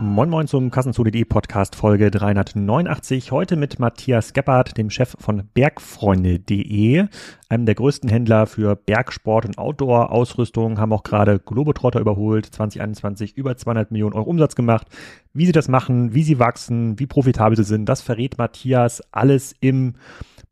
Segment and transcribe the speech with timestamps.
[0.00, 3.32] Moin Moin zum Kassenzoo.de Podcast Folge 389.
[3.32, 7.06] Heute mit Matthias Gebhardt, dem Chef von Bergfreunde.de,
[7.48, 13.56] einem der größten Händler für Bergsport und Outdoor-Ausrüstung, haben auch gerade Globetrotter überholt, 2021 über
[13.56, 14.86] 200 Millionen Euro Umsatz gemacht.
[15.32, 19.56] Wie sie das machen, wie sie wachsen, wie profitabel sie sind, das verrät Matthias alles
[19.58, 19.94] im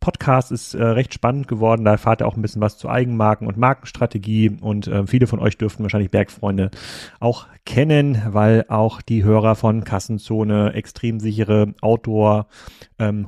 [0.01, 1.85] Podcast ist äh, recht spannend geworden.
[1.85, 4.59] Da erfahrt ihr auch ein bisschen was zu Eigenmarken und Markenstrategie.
[4.61, 6.71] Und äh, viele von euch dürften wahrscheinlich Bergfreunde
[7.21, 12.47] auch kennen, weil auch die Hörer von Kassenzone extrem sichere Outdoor
[12.99, 13.27] ähm,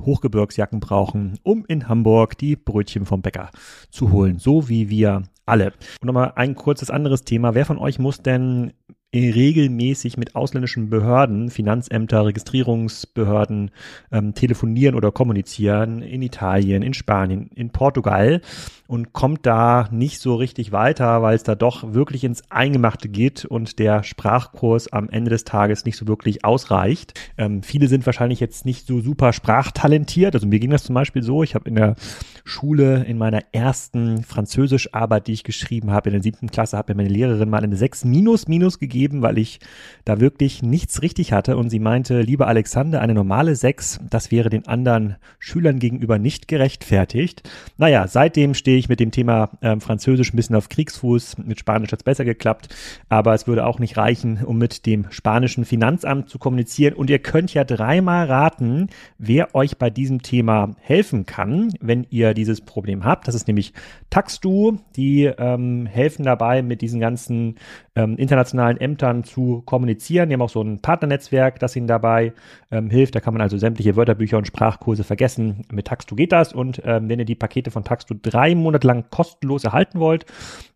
[0.79, 3.49] brauchen, um in Hamburg die Brötchen vom Bäcker
[3.89, 4.39] zu holen.
[4.39, 5.73] So wie wir alle.
[6.01, 7.55] Und nochmal ein kurzes anderes Thema.
[7.55, 8.71] Wer von euch muss denn
[9.13, 13.71] regelmäßig mit ausländischen Behörden, Finanzämter, Registrierungsbehörden
[14.11, 18.41] ähm, telefonieren oder kommunizieren in Italien, in Spanien, in Portugal
[18.89, 23.45] und kommt da nicht so richtig weiter, weil es da doch wirklich ins Eingemachte geht
[23.45, 27.17] und der Sprachkurs am Ende des Tages nicht so wirklich ausreicht.
[27.37, 30.35] Ähm, viele sind wahrscheinlich jetzt nicht so super sprachtalentiert.
[30.35, 31.95] Also mir ging das zum Beispiel so, ich habe in der
[32.43, 36.95] Schule in meiner ersten Französischarbeit, die ich geschrieben habe, in der siebten Klasse, hat mir
[36.95, 39.59] meine Lehrerin mal eine 6 minus minus gegeben gegeben, weil ich
[40.03, 41.55] da wirklich nichts richtig hatte.
[41.55, 46.47] Und sie meinte, lieber Alexander, eine normale 6, das wäre den anderen Schülern gegenüber nicht
[46.47, 47.47] gerechtfertigt.
[47.77, 51.37] Naja, seitdem stehe ich mit dem Thema äh, Französisch ein bisschen auf Kriegsfuß.
[51.39, 52.69] Mit Spanisch hat es besser geklappt.
[53.09, 56.93] Aber es würde auch nicht reichen, um mit dem spanischen Finanzamt zu kommunizieren.
[56.93, 62.33] Und ihr könnt ja dreimal raten, wer euch bei diesem Thema helfen kann, wenn ihr
[62.33, 63.27] dieses Problem habt.
[63.27, 63.73] Das ist nämlich
[64.09, 64.79] Taxdu.
[64.95, 67.55] Die ähm, helfen dabei mit diesen ganzen
[67.95, 70.29] ähm, internationalen Ämtern zu kommunizieren.
[70.29, 72.33] Die haben auch so ein Partnernetzwerk, das ihnen dabei
[72.71, 73.15] ähm, hilft.
[73.15, 75.63] Da kann man also sämtliche Wörterbücher und Sprachkurse vergessen.
[75.71, 76.53] Mit Taxtu geht das.
[76.53, 80.25] Und ähm, wenn ihr die Pakete von Taxtu drei Monate lang kostenlos erhalten wollt,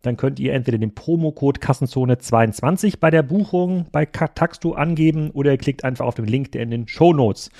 [0.02, 5.52] dann könnt ihr entweder den Promocode Kassenzone 22 bei der Buchung bei Taxtu angeben oder
[5.52, 7.50] ihr klickt einfach auf den Link, der in den Show Notes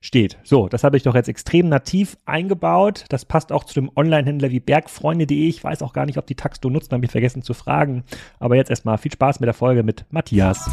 [0.00, 0.38] steht.
[0.44, 3.04] So, das habe ich doch jetzt extrem nativ eingebaut.
[3.08, 5.48] Das passt auch zu dem Online-Händler wie bergfreunde.de.
[5.48, 8.04] Ich weiß auch gar nicht, ob die Taxto nutzen, habe ich vergessen zu fragen.
[8.38, 10.70] Aber jetzt erstmal viel Spaß mit der Folge mit Matthias.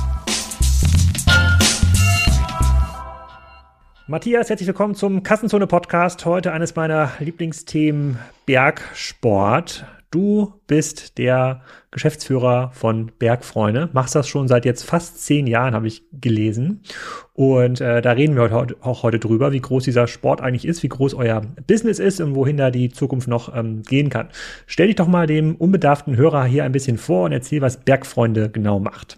[4.08, 6.28] Matthias, herzlich willkommen zum Kassenzone Podcast.
[6.28, 9.88] Heute eines meiner Lieblingsthemen Bergsport.
[10.12, 15.88] Du bist der Geschäftsführer von Bergfreunde, machst das schon seit jetzt fast zehn Jahren, habe
[15.88, 16.84] ich gelesen.
[17.34, 20.84] Und äh, da reden wir heute, auch heute drüber, wie groß dieser Sport eigentlich ist,
[20.84, 24.30] wie groß euer Business ist und wohin da die Zukunft noch ähm, gehen kann.
[24.68, 28.52] Stell dich doch mal dem unbedarften Hörer hier ein bisschen vor und erzähl, was Bergfreunde
[28.52, 29.18] genau macht.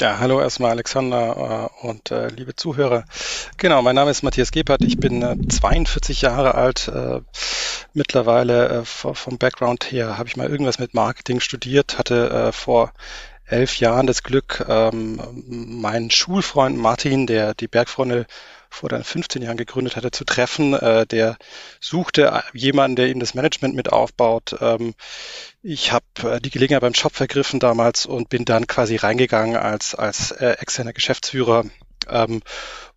[0.00, 3.04] Ja, hallo erstmal Alexander äh, und äh, liebe Zuhörer.
[3.58, 6.88] Genau, mein Name ist Matthias Gebhardt, ich bin äh, 42 Jahre alt.
[6.88, 7.20] Äh,
[7.92, 12.92] mittlerweile äh, vom Background her habe ich mal irgendwas mit Marketing studiert, hatte äh, vor
[13.46, 18.26] elf Jahren das Glück, ähm, meinen Schulfreund Martin, der die Bergfreunde
[18.74, 20.74] vor dann 15 Jahren gegründet hatte, zu treffen.
[20.74, 21.36] Äh, der
[21.80, 24.56] suchte jemanden, der ihm das Management mit aufbaut.
[24.60, 24.94] Ähm,
[25.62, 29.94] ich habe äh, die Gelegenheit beim Job vergriffen damals und bin dann quasi reingegangen als,
[29.94, 31.64] als äh, externer Geschäftsführer
[32.08, 32.42] ähm,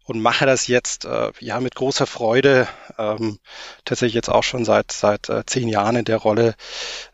[0.08, 2.68] und mache das jetzt äh, ja mit großer Freude.
[2.98, 3.40] Ähm,
[3.84, 6.56] tatsächlich jetzt auch schon seit seit äh, zehn Jahren in der Rolle.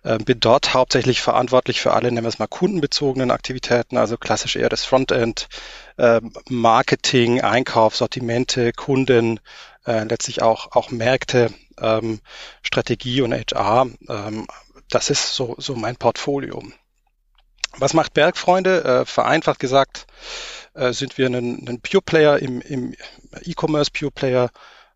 [0.04, 4.56] Äh, bin dort hauptsächlich verantwortlich für alle, nennen wir es mal kundenbezogenen Aktivitäten, also klassisch
[4.56, 5.48] eher das Frontend,
[5.98, 9.40] äh, Marketing, Einkauf, Sortimente, Kunden,
[9.88, 12.22] äh, letztlich auch auch Märkte, ähm,
[12.62, 13.88] Strategie und HR.
[14.08, 14.46] Ähm,
[14.90, 16.62] das ist so so mein Portfolio.
[17.78, 18.84] Was macht Bergfreunde?
[18.84, 20.06] Äh, vereinfacht gesagt
[20.74, 22.96] äh, sind wir ein, ein Pure Player im, im
[23.42, 24.50] E-Commerce Pure Player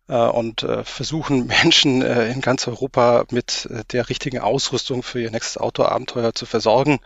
[0.08, 5.20] äh, und äh, versuchen Menschen äh, in ganz Europa mit äh, der richtigen Ausrüstung für
[5.20, 7.00] ihr nächstes Outdoor-Abenteuer zu versorgen.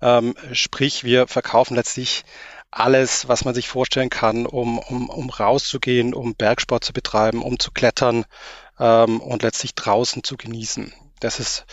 [0.00, 2.24] Ähm, sprich, wir verkaufen letztlich
[2.70, 7.58] alles, was man sich vorstellen kann, um, um, um rauszugehen, um Bergsport zu betreiben, um
[7.58, 8.24] zu klettern
[8.80, 10.92] ähm, und letztlich draußen zu genießen.
[11.20, 11.66] Das ist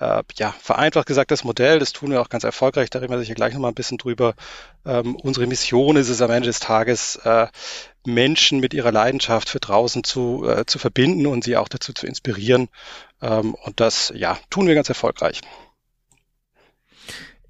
[0.00, 3.18] äh, ja, vereinfacht gesagt das Modell, das tun wir auch ganz erfolgreich, da reden wir
[3.18, 4.34] sicher gleich nochmal ein bisschen drüber.
[4.86, 7.48] Ähm, unsere Mission ist es am Ende des Tages, äh,
[8.06, 12.06] Menschen mit ihrer Leidenschaft für draußen zu, äh, zu verbinden und sie auch dazu zu
[12.06, 12.68] inspirieren.
[13.20, 15.40] Ähm, und das, ja, tun wir ganz erfolgreich.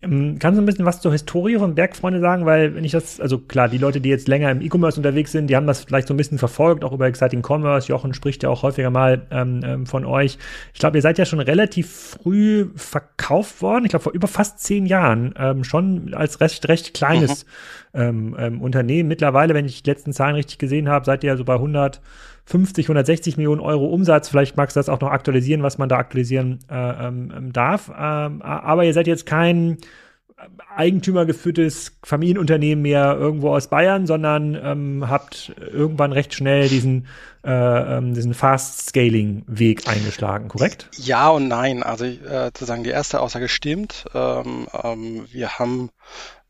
[0.01, 2.47] Ähm, kannst du ein bisschen was zur Historie von Bergfreunde sagen?
[2.47, 5.49] Weil, wenn ich das, also klar, die Leute, die jetzt länger im E-Commerce unterwegs sind,
[5.49, 7.89] die haben das vielleicht so ein bisschen verfolgt, auch über Exciting Commerce.
[7.89, 10.39] Jochen spricht ja auch häufiger mal ähm, ähm von euch.
[10.73, 13.87] Ich glaube, ihr seid ja schon relativ früh verkauft worden.
[13.87, 15.35] Ich glaube, vor über fast zehn Jahren.
[15.37, 17.45] Ähm, schon als recht, recht kleines
[17.93, 18.01] mhm.
[18.01, 19.09] ähm, ähm, Unternehmen.
[19.09, 22.01] Mittlerweile, wenn ich die letzten Zahlen richtig gesehen habe, seid ihr ja so bei 100
[22.49, 24.29] 50, 160 Millionen Euro Umsatz.
[24.29, 27.89] Vielleicht magst du das auch noch aktualisieren, was man da aktualisieren äh, ähm, darf.
[27.89, 29.77] Ähm, aber ihr seid jetzt kein
[30.75, 37.07] eigentümergeführtes Familienunternehmen mehr irgendwo aus Bayern, sondern ähm, habt irgendwann recht schnell diesen,
[37.45, 40.89] äh, ähm, diesen Fast-Scaling-Weg eingeschlagen, korrekt?
[40.97, 41.83] Ja und nein.
[41.83, 44.07] Also äh, sozusagen die erste Aussage stimmt.
[44.15, 45.91] Ähm, ähm, wir haben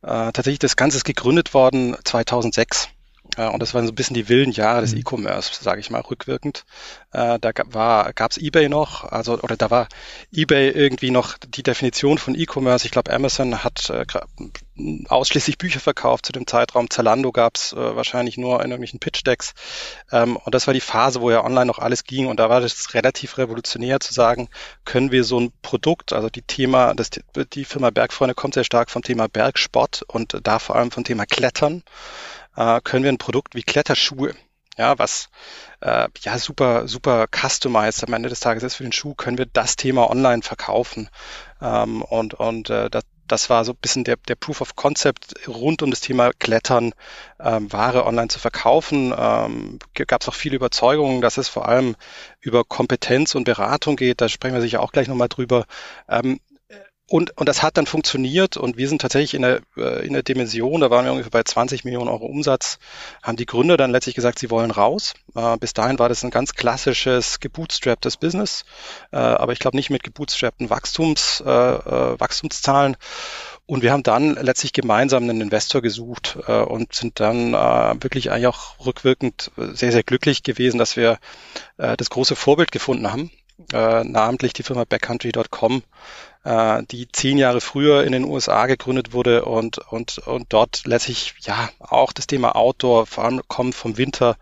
[0.03, 2.91] äh, tatsächlich das Ganze ist gegründet worden 2006.
[3.37, 5.01] Äh, und das waren so ein bisschen die wilden Jahre des mhm.
[5.01, 6.65] E-Commerce, sage ich mal, rückwirkend.
[7.13, 9.89] Äh, da war, gab's eBay noch, also oder da war
[10.33, 12.87] eBay irgendwie noch die Definition von E-Commerce.
[12.87, 14.05] Ich glaube, Amazon hat äh,
[15.09, 16.91] ausschließlich Bücher verkauft zu dem Zeitraum.
[16.91, 19.55] Zalando gab's äh, wahrscheinlich nur in irgendwelchen Pitch-Decks.
[20.13, 22.27] Ähm, und das war die Phase, wo ja online noch alles ging.
[22.27, 24.49] Und da war das relativ revolutionär zu sagen,
[24.85, 27.11] können wir so ein Produkt, also die Thema, das,
[27.53, 31.27] die Firma Bergfreunde kommt sehr stark vom Thema Bergsport und da vor allem vom Thema
[31.27, 31.83] Klettern
[32.59, 34.35] äh, können wir ein Produkt wie Kletterschuhe,
[34.77, 35.31] ja, was
[35.81, 39.47] äh, ja super, super customized am Ende des Tages ist für den Schuh, können wir
[39.47, 41.09] das Thema online verkaufen.
[41.63, 45.47] Ähm, und und äh, das, das war so ein bisschen der, der Proof of Concept
[45.47, 46.95] rund um das Thema Klettern,
[47.39, 49.15] ähm, Ware online zu verkaufen.
[49.17, 51.95] Ähm, Gab es auch viele Überzeugungen, dass es vor allem
[52.41, 54.21] über Kompetenz und Beratung geht.
[54.21, 55.67] Da sprechen wir sicher auch gleich nochmal drüber.
[56.09, 56.41] Ähm,
[57.09, 60.23] und, und das hat dann funktioniert und wir sind tatsächlich in der, äh, in der
[60.23, 62.79] Dimension, da waren wir ungefähr bei 20 Millionen Euro Umsatz,
[63.23, 65.15] haben die Gründer dann letztlich gesagt, sie wollen raus.
[65.35, 68.65] Äh, bis dahin war das ein ganz klassisches gebootstrapptes Business,
[69.11, 72.97] äh, aber ich glaube nicht mit gebootstrappten Wachstums, Wachstumszahlen.
[73.69, 78.31] Und wir haben dann letztlich gemeinsam einen Investor gesucht äh, und sind dann äh, wirklich
[78.31, 81.19] eigentlich auch rückwirkend sehr, sehr glücklich gewesen, dass wir
[81.77, 83.31] äh, das große Vorbild gefunden haben,
[83.73, 85.83] äh, namentlich die Firma backcountry.com,
[86.45, 91.35] äh, die zehn Jahre früher in den USA gegründet wurde und, und, und dort letztlich
[91.41, 94.37] ja auch das Thema Outdoor, vor allem kommt vom Winter,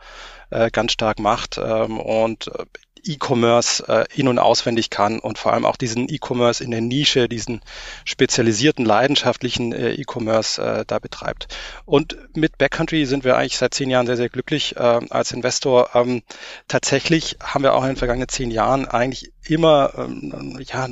[0.51, 1.59] äh, ganz stark macht.
[1.59, 2.65] Ähm, und äh,
[3.07, 7.29] E-Commerce äh, in- und auswendig kann und vor allem auch diesen E-Commerce in der Nische,
[7.29, 7.61] diesen
[8.05, 11.49] spezialisierten, leidenschaftlichen äh, E-Commerce äh, da betreibt.
[11.85, 15.91] Und mit Backcountry sind wir eigentlich seit zehn Jahren sehr, sehr glücklich äh, als Investor.
[15.95, 16.23] Ähm,
[16.69, 20.89] tatsächlich haben wir auch in den vergangenen zehn Jahren eigentlich immer ähm, ja,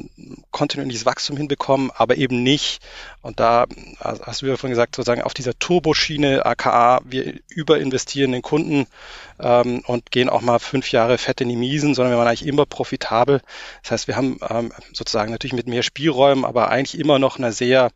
[0.51, 2.81] kontinuierliches Wachstum hinbekommen, aber eben nicht,
[3.21, 3.67] und da
[4.01, 8.87] hast du ja vorhin gesagt, sozusagen auf dieser Turboschiene, aka wir überinvestieren den Kunden
[9.41, 12.47] ähm, und gehen auch mal fünf Jahre fett in die Miesen, sondern wir waren eigentlich
[12.47, 13.41] immer profitabel.
[13.83, 17.53] Das heißt, wir haben ähm, sozusagen natürlich mit mehr Spielräumen, aber eigentlich immer noch eine
[17.53, 17.91] sehr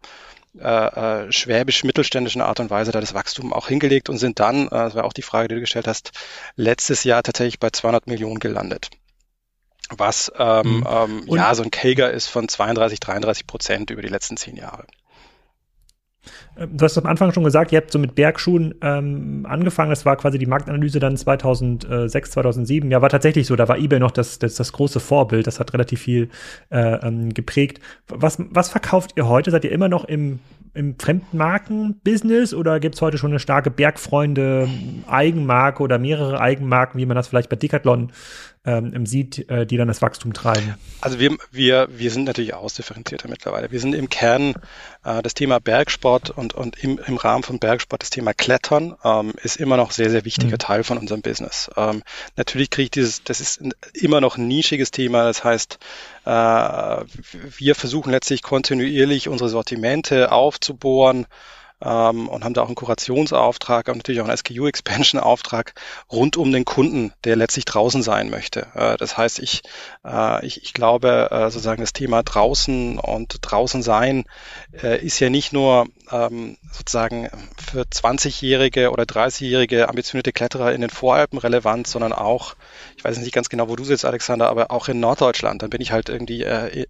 [0.58, 4.70] äh, äh, schwäbisch-mittelständischen Art und Weise da das Wachstum auch hingelegt und sind dann, äh,
[4.70, 6.12] das war auch die Frage, die du gestellt hast,
[6.56, 8.90] letztes Jahr tatsächlich bei 200 Millionen gelandet
[9.90, 10.86] was ähm, mhm.
[10.86, 14.84] ähm, ja so ein Kager ist von 32, 33 Prozent über die letzten zehn Jahre.
[16.56, 19.88] Ähm, du hast am Anfang schon gesagt, ihr habt so mit Bergschuhen ähm, angefangen.
[19.90, 22.90] Das war quasi die Marktanalyse dann 2006, 2007.
[22.90, 23.56] Ja, war tatsächlich so.
[23.56, 25.46] Da war eBay noch das, das, das große Vorbild.
[25.46, 26.28] Das hat relativ viel
[26.70, 27.80] äh, ähm, geprägt.
[28.08, 29.50] Was, was verkauft ihr heute?
[29.50, 30.40] Seid ihr immer noch im,
[30.74, 37.16] im Fremdmarken-Business oder gibt es heute schon eine starke Bergfreunde-Eigenmarke oder mehrere Eigenmarken, wie man
[37.16, 38.12] das vielleicht bei Decathlon
[38.68, 40.74] ähm, sieht, äh, die dann das Wachstum treiben?
[41.00, 43.70] Also wir, wir, wir sind natürlich ausdifferenzierter mittlerweile.
[43.70, 44.54] Wir sind im Kern
[45.04, 49.32] äh, das Thema Bergsport und, und im, im Rahmen von Bergsport das Thema Klettern ähm,
[49.42, 50.58] ist immer noch sehr, sehr wichtiger mhm.
[50.58, 51.70] Teil von unserem Business.
[51.76, 52.02] Ähm,
[52.36, 53.62] natürlich kriege ich dieses, das ist
[53.94, 55.24] immer noch ein nischiges Thema.
[55.24, 55.78] Das heißt,
[56.26, 61.26] äh, wir versuchen letztlich kontinuierlich unsere Sortimente aufzubohren,
[61.82, 65.74] ähm, und haben da auch einen Kurationsauftrag und natürlich auch einen SKU-Expansion-Auftrag
[66.10, 68.66] rund um den Kunden, der letztlich draußen sein möchte.
[68.74, 69.62] Äh, das heißt, ich,
[70.04, 74.24] äh, ich, ich glaube, äh, sozusagen das Thema draußen und draußen sein
[74.82, 77.28] äh, ist ja nicht nur ähm, sozusagen
[77.70, 82.56] für 20-jährige oder 30-jährige ambitionierte Kletterer in den Voralpen relevant, sondern auch,
[82.96, 85.62] ich weiß nicht ganz genau, wo du sitzt, Alexander, aber auch in Norddeutschland.
[85.62, 86.86] Dann bin ich halt irgendwie äh,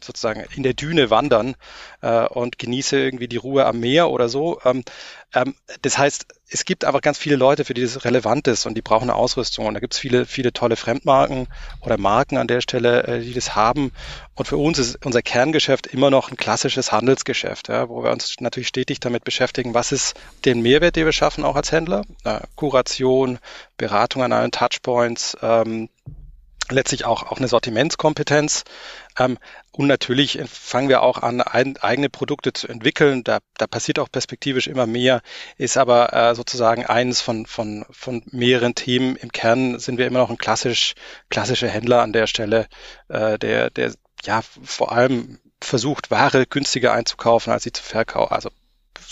[0.00, 1.54] sozusagen in der Düne wandern
[2.02, 4.60] äh, und genieße irgendwie die Ruhe am Meer oder so.
[4.64, 4.84] Ähm,
[5.34, 8.74] ähm, das heißt, es gibt einfach ganz viele Leute, für die das relevant ist und
[8.74, 9.66] die brauchen eine Ausrüstung.
[9.66, 11.48] Und da gibt es viele, viele tolle Fremdmarken
[11.80, 13.92] oder Marken an der Stelle, äh, die das haben.
[14.34, 18.36] Und für uns ist unser Kerngeschäft immer noch ein klassisches Handelsgeschäft, ja, wo wir uns
[18.40, 22.02] natürlich stetig damit beschäftigen, was ist den Mehrwert, den wir schaffen, auch als Händler.
[22.24, 23.38] Äh, Kuration,
[23.76, 25.88] Beratung an allen Touchpoints, ähm,
[26.70, 28.64] letztlich auch, auch eine Sortimentskompetenz.
[29.18, 29.38] Ähm,
[29.72, 33.24] und natürlich fangen wir auch an, ein, eigene Produkte zu entwickeln.
[33.24, 35.20] Da, da passiert auch perspektivisch immer mehr,
[35.56, 39.16] ist aber äh, sozusagen eines von, von, von mehreren Themen.
[39.16, 40.94] Im Kern sind wir immer noch ein klassisch,
[41.28, 42.66] klassischer Händler an der Stelle,
[43.08, 43.92] äh, der, der
[44.24, 48.50] ja vor allem versucht, Ware günstiger einzukaufen, als sie zu verkaufen, also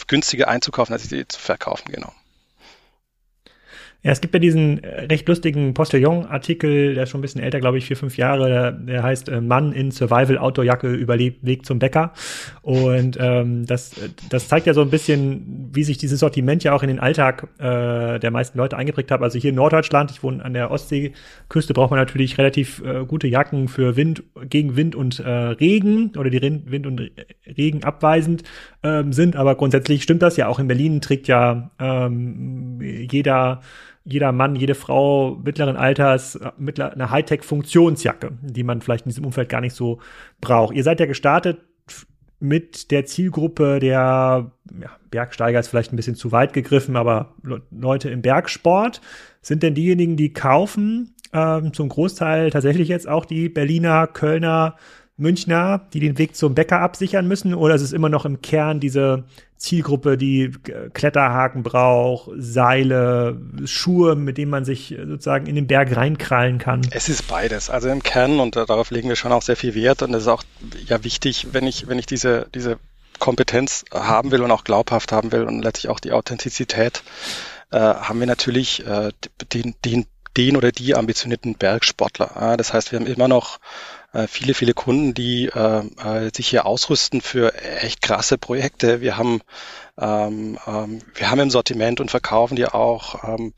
[0.06, 2.12] günstiger einzukaufen, als sie zu verkaufen, genau.
[4.04, 7.60] Ja, es gibt ja diesen äh, recht lustigen Postillon-Artikel, der ist schon ein bisschen älter,
[7.60, 11.78] glaube ich, vier, fünf Jahre, der, der heißt äh, Mann in Survival-Outdoor-Jacke überlebt Weg zum
[11.78, 12.12] Bäcker.
[12.62, 13.92] Und ähm, das,
[14.28, 17.46] das zeigt ja so ein bisschen, wie sich dieses Sortiment ja auch in den Alltag
[17.58, 19.22] äh, der meisten Leute eingeprägt hat.
[19.22, 23.28] Also hier in Norddeutschland, ich wohne an der Ostseeküste, braucht man natürlich relativ äh, gute
[23.28, 27.08] Jacken für Wind, gegen Wind und äh, Regen oder die Wind und
[27.46, 28.42] Regen abweisend
[28.82, 29.36] ähm, sind.
[29.36, 30.48] Aber grundsätzlich stimmt das ja.
[30.48, 33.60] Auch in Berlin trägt ja ähm, jeder
[34.04, 39.48] jeder Mann, jede Frau mittleren Alters mittler, eine Hightech-Funktionsjacke, die man vielleicht in diesem Umfeld
[39.48, 40.00] gar nicht so
[40.40, 40.74] braucht.
[40.74, 41.60] Ihr seid ja gestartet
[42.40, 47.34] mit der Zielgruppe der ja, Bergsteiger ist vielleicht ein bisschen zu weit gegriffen, aber
[47.70, 49.00] Leute im Bergsport
[49.42, 54.76] sind denn diejenigen, die kaufen, ähm, zum Großteil tatsächlich jetzt auch die Berliner, Kölner,
[55.16, 57.54] Münchner, die den Weg zum Bäcker absichern müssen?
[57.54, 59.24] Oder ist es immer noch im Kern diese
[59.62, 60.50] Zielgruppe, die
[60.92, 66.80] Kletterhaken braucht, Seile, Schuhe, mit denen man sich sozusagen in den Berg reinkrallen kann?
[66.90, 67.70] Es ist beides.
[67.70, 70.28] Also im Kern, und darauf legen wir schon auch sehr viel Wert, und das ist
[70.28, 70.42] auch
[70.86, 72.78] ja wichtig, wenn ich, wenn ich diese, diese
[73.20, 77.04] Kompetenz haben will und auch glaubhaft haben will und letztlich auch die Authentizität,
[77.70, 79.12] äh, haben wir natürlich äh,
[79.52, 82.54] den, den, den oder die ambitionierten Bergsportler.
[82.54, 83.60] Äh, das heißt, wir haben immer noch
[84.12, 89.00] äh, viele, viele Kunden, die äh, äh, sich hier ausrüsten für echt krasse Projekte.
[89.00, 89.40] Wir haben
[89.98, 93.52] ähm, ähm, wir haben im Sortiment und verkaufen die auch ähm,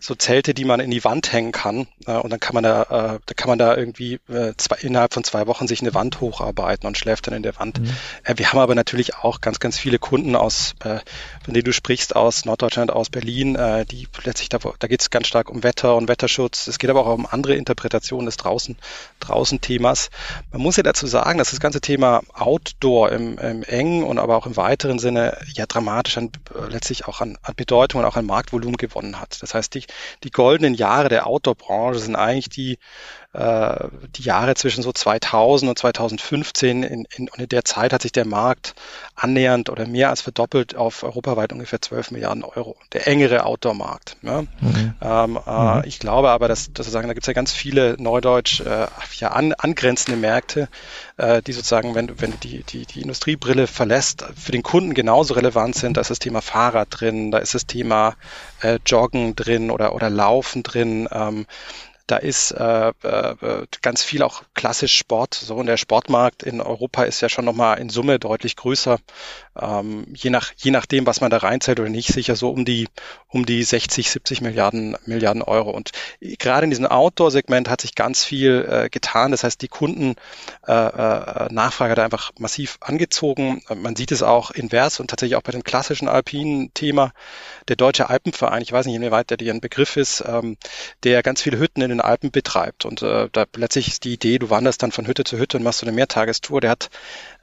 [0.00, 1.86] so Zelte, die man in die Wand hängen kann.
[2.06, 5.14] Äh, und dann kann man da, äh, da kann man da irgendwie äh, zwei, innerhalb
[5.14, 7.80] von zwei Wochen sich eine Wand hocharbeiten und schläft dann in der Wand.
[7.80, 7.90] Mhm.
[8.24, 10.98] Äh, wir haben aber natürlich auch ganz, ganz viele Kunden aus, äh,
[11.44, 15.10] von denen du sprichst, aus Norddeutschland, aus Berlin, äh, die letztlich da, da geht es
[15.10, 16.66] ganz stark um Wetter und Wetterschutz.
[16.66, 18.76] Es geht aber auch um andere Interpretationen des draußen,
[19.20, 20.10] draußen Themas.
[20.50, 24.36] Man muss ja dazu sagen, dass das ganze Thema Outdoor im, im engen und aber
[24.36, 28.16] auch im weiteren Sinne ja dramatisch an, äh, letztlich auch an, an Bedeutung und auch
[28.16, 29.42] an Marktvolumen gewonnen hat.
[29.42, 29.84] Das heißt, die,
[30.24, 32.78] die goldenen Jahre der Outdoor-Branche sind eigentlich die,
[33.36, 36.82] äh, die Jahre zwischen so 2000 und 2015.
[36.82, 38.74] In, in, und in der Zeit hat sich der Markt
[39.14, 42.76] annähernd oder mehr als verdoppelt auf europaweit ungefähr 12 Milliarden Euro.
[42.92, 44.16] Der engere Outdoor-Markt.
[44.22, 44.42] Ja.
[44.42, 44.94] Mhm.
[45.00, 45.82] Ähm, äh, mhm.
[45.84, 48.86] Ich glaube aber, dass, dass sozusagen, da gibt es ja ganz viele Neudeutsch äh,
[49.18, 50.68] ja, an, angrenzende Märkte,
[51.18, 55.34] äh, die sozusagen, wenn, wenn du die, die, die Industriebrille verlässt, für den Kunden genauso
[55.34, 55.96] relevant sind.
[55.96, 58.16] Da ist das Thema Fahrrad drin, da ist das Thema
[58.62, 61.08] äh, Joggen drin oder, oder Laufen drin.
[61.12, 61.46] Ähm,
[62.06, 65.34] da ist äh, äh, ganz viel auch klassisch Sport.
[65.34, 68.98] So und der Sportmarkt in Europa ist ja schon nochmal in Summe deutlich größer.
[69.60, 72.88] Ähm, je nach je nachdem, was man da reinzählt oder nicht, sicher so um die
[73.28, 75.70] um die 60, 70 Milliarden Milliarden Euro.
[75.70, 79.32] Und gerade in diesem Outdoor-Segment hat sich ganz viel äh, getan.
[79.32, 80.14] Das heißt, die Kunden
[80.66, 83.62] äh, äh, Nachfrage hat einfach massiv angezogen.
[83.74, 87.12] Man sieht es auch invers und tatsächlich auch bei dem klassischen alpinen Thema.
[87.68, 90.56] Der Deutsche Alpenverein, ich weiß nicht, inwieweit der dir ein Begriff ist, ähm,
[91.02, 92.84] der ganz viele Hütten in den Alpen betreibt.
[92.84, 95.62] Und äh, da letztlich ist die Idee, du wanderst dann von Hütte zu Hütte und
[95.62, 96.60] machst so eine Mehrtagestour.
[96.60, 96.90] Der hat,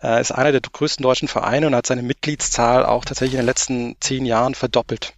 [0.02, 3.48] äh, ist einer der größten deutschen Vereine und hat seine Mitgliedszahl auch tatsächlich in den
[3.48, 5.14] letzten zehn Jahren verdoppelt.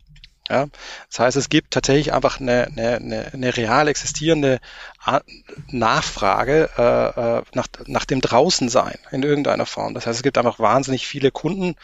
[0.47, 0.67] Ja,
[1.09, 4.59] das heißt, es gibt tatsächlich einfach eine, eine, eine, eine real existierende
[5.71, 9.95] Nachfrage äh, äh, nach, nach dem Draußensein in irgendeiner Form.
[9.95, 11.75] Das heißt, es gibt einfach wahnsinnig viele Kunden,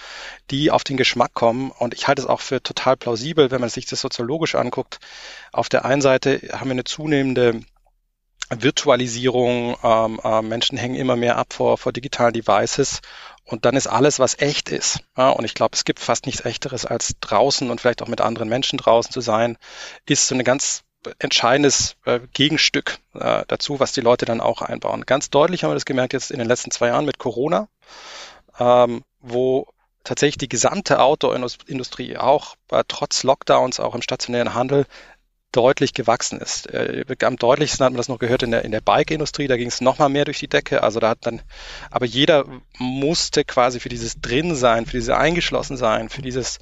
[0.51, 1.71] die auf den Geschmack kommen.
[1.71, 4.99] Und ich halte es auch für total plausibel, wenn man sich das soziologisch anguckt.
[5.51, 7.61] Auf der einen Seite haben wir eine zunehmende
[8.57, 13.01] Virtualisierung, ähm, äh, Menschen hängen immer mehr ab vor, vor digitalen Devices
[13.45, 14.99] und dann ist alles, was echt ist.
[15.17, 18.21] Ja, und ich glaube, es gibt fast nichts Echteres, als draußen und vielleicht auch mit
[18.21, 19.57] anderen Menschen draußen zu sein,
[20.05, 20.83] ist so ein ganz
[21.19, 25.05] entscheidendes äh, Gegenstück äh, dazu, was die Leute dann auch einbauen.
[25.05, 27.67] Ganz deutlich haben wir das gemerkt jetzt in den letzten zwei Jahren mit Corona,
[28.59, 29.67] ähm, wo
[30.03, 34.85] tatsächlich die gesamte Outdoor-Industrie auch äh, trotz Lockdowns, auch im stationären Handel,
[35.51, 36.67] deutlich gewachsen ist.
[36.67, 39.67] Äh, am deutlichsten hat man das noch gehört in der, in der Bike-Industrie, da ging
[39.67, 40.83] es nochmal mehr durch die Decke.
[40.83, 41.41] Also da hat dann,
[41.89, 42.45] aber jeder
[42.77, 46.59] musste quasi für dieses Drinsein, für dieses Eingeschlossensein, für dieses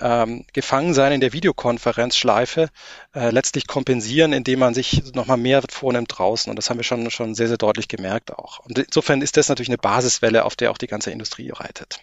[0.00, 2.68] ähm, Gefangensein in der Videokonferenzschleife
[3.14, 6.50] äh, letztlich kompensieren, indem man sich nochmal mehr vornimmt draußen.
[6.50, 8.58] Und das haben wir schon, schon sehr, sehr deutlich gemerkt auch.
[8.60, 12.00] Und insofern ist das natürlich eine Basiswelle, auf der auch die ganze Industrie reitet.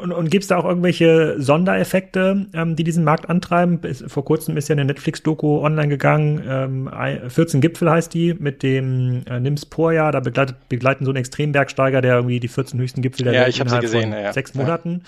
[0.00, 3.78] Und, und gibt es da auch irgendwelche Sondereffekte, ähm, die diesen Markt antreiben?
[3.78, 6.90] Bis, vor kurzem ist ja eine Netflix-Doku online gegangen, ähm,
[7.28, 10.10] 14 Gipfel heißt die, mit dem äh, Nims Porja.
[10.10, 13.58] Da begleitet, begleiten so einen Extrembergsteiger, der irgendwie die 14 höchsten Gipfel der ja, Welt
[13.58, 14.32] innerhalb gesehen, von ja.
[14.32, 15.02] sechs Monaten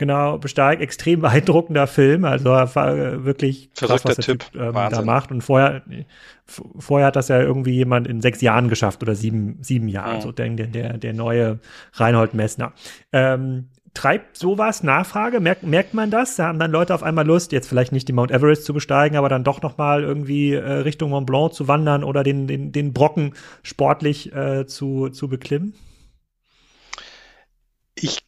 [0.00, 0.82] genau besteigt.
[0.82, 5.30] Extrem beeindruckender Film, also äh, wirklich krass, was der Typ, typ ähm, da macht.
[5.30, 5.82] Und vorher,
[6.78, 10.20] vorher hat das ja irgendwie jemand in sechs Jahren geschafft oder sieben, sieben Jahren, mhm.
[10.22, 11.60] so der, der, der neue
[11.92, 12.72] Reinhold Messner.
[13.12, 15.40] Ähm, treibt sowas Nachfrage?
[15.40, 16.36] Merkt, merkt man das?
[16.36, 19.16] Da haben dann Leute auf einmal Lust, jetzt vielleicht nicht die Mount Everest zu besteigen,
[19.16, 22.92] aber dann doch nochmal irgendwie äh, Richtung Mont Blanc zu wandern oder den, den, den
[22.92, 25.74] Brocken sportlich äh, zu, zu beklimmen?
[27.94, 28.18] Ich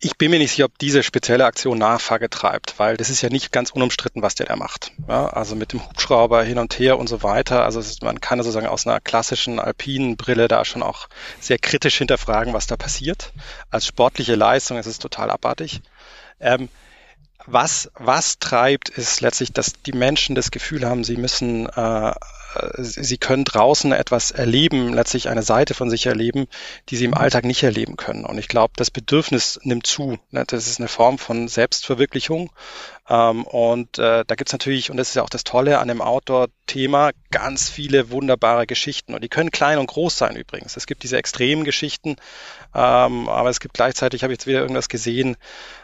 [0.00, 3.30] ich bin mir nicht sicher, ob diese spezielle Aktion Nachfrage treibt, weil das ist ja
[3.30, 4.92] nicht ganz unumstritten, was der da macht.
[5.08, 7.64] Ja, also mit dem Hubschrauber hin und her und so weiter.
[7.64, 11.08] Also man kann sozusagen aus einer klassischen alpinen Brille da schon auch
[11.40, 13.32] sehr kritisch hinterfragen, was da passiert.
[13.70, 15.80] Als sportliche Leistung ist es total abartig.
[16.38, 16.68] Ähm,
[17.50, 22.12] was, was treibt, ist letztlich, dass die Menschen das Gefühl haben, sie müssen äh,
[22.78, 26.46] sie können draußen etwas erleben, letztlich eine Seite von sich erleben,
[26.88, 28.24] die sie im Alltag nicht erleben können.
[28.24, 30.18] Und ich glaube, das Bedürfnis nimmt zu.
[30.30, 30.44] Ne?
[30.46, 32.50] Das ist eine Form von Selbstverwirklichung.
[33.08, 36.00] Ähm, und äh, da gibt's natürlich, und das ist ja auch das Tolle an dem
[36.00, 39.14] Outdoor-Thema, ganz viele wunderbare Geschichten.
[39.14, 40.76] Und die können klein und groß sein übrigens.
[40.76, 42.16] Es gibt diese extremen Geschichten,
[42.74, 45.36] ähm, aber es gibt gleichzeitig, habe ich jetzt wieder irgendwas gesehen,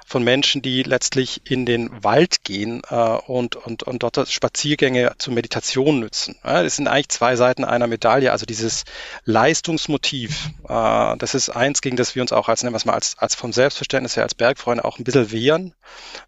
[0.06, 5.32] von Menschen, die letztlich in den Wald gehen äh, und, und, und dort Spaziergänge zur
[5.32, 6.36] Meditation nützen.
[6.44, 8.30] Ja, das sind eigentlich zwei Seiten einer Medaille.
[8.30, 8.84] Also dieses
[9.24, 12.92] Leistungsmotiv, äh, das ist eins, gegen das wir uns auch als, nennen wir es mal,
[12.92, 15.74] als, als vom Selbstverständnis her als Bergfreunde auch ein bisschen wehren,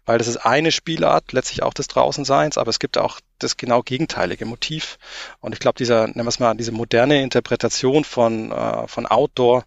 [0.05, 3.83] weil das ist eine Spielart, letztlich auch des Draußenseins, aber es gibt auch das genau
[3.83, 4.97] gegenteilige Motiv.
[5.39, 9.65] Und ich glaube, dieser, nennen wir es mal, diese moderne Interpretation von, äh, von Outdoor,